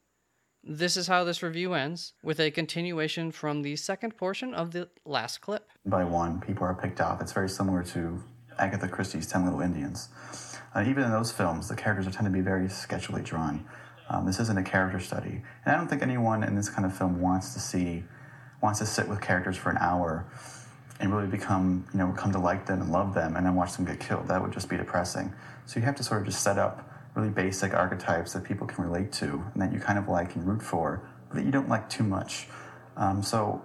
[0.66, 4.90] This is how this review ends, with a continuation from the second portion of the
[5.06, 5.70] last clip.
[5.86, 7.22] By one, people are picked off.
[7.22, 8.22] It's very similar to
[8.60, 10.10] Agatha Christie's Ten Little Indians.
[10.76, 13.66] Uh, even in those films, the characters tend to be very sketchily drawn.
[14.10, 16.96] Um, this isn't a character study, and I don't think anyone in this kind of
[16.96, 18.04] film wants to see,
[18.62, 20.26] wants to sit with characters for an hour
[21.00, 23.74] and really become, you know, come to like them and love them, and then watch
[23.76, 24.28] them get killed.
[24.28, 25.34] That would just be depressing.
[25.66, 28.84] So you have to sort of just set up really basic archetypes that people can
[28.84, 31.70] relate to, and that you kind of like and root for, but that you don't
[31.70, 32.48] like too much.
[32.98, 33.64] Um, so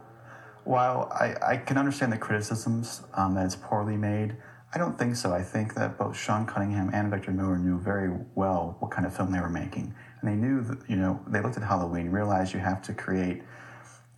[0.64, 4.36] while I, I, can understand the criticisms um, that it's poorly made,
[4.74, 5.32] I don't think so.
[5.32, 9.16] I think that both Sean Cunningham and Victor Miller knew very well what kind of
[9.16, 9.94] film they were making.
[10.20, 13.42] And they knew that, you know, they looked at Halloween, realized you have to create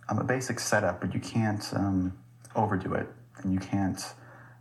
[0.09, 2.17] um, a basic setup, but you can't um,
[2.55, 3.07] overdo it.
[3.37, 3.99] And you can't,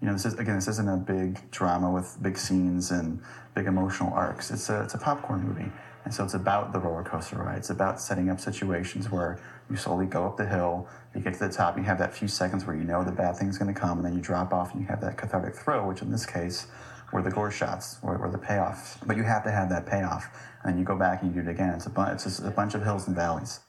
[0.00, 3.20] you know, this is, again, this isn't a big drama with big scenes and
[3.54, 4.50] big emotional arcs.
[4.50, 5.70] It's a, it's a popcorn movie.
[6.04, 7.58] And so it's about the roller coaster ride.
[7.58, 9.38] It's about setting up situations where
[9.68, 12.26] you slowly go up the hill, you get to the top, you have that few
[12.26, 14.72] seconds where you know the bad thing's going to come, and then you drop off
[14.72, 16.66] and you have that cathartic throw, which in this case
[17.12, 18.96] were the gore shots, or, or the payoffs.
[19.06, 20.28] But you have to have that payoff,
[20.64, 21.74] and you go back and you do it again.
[21.74, 23.60] It's a, bu- it's a bunch of hills and valleys.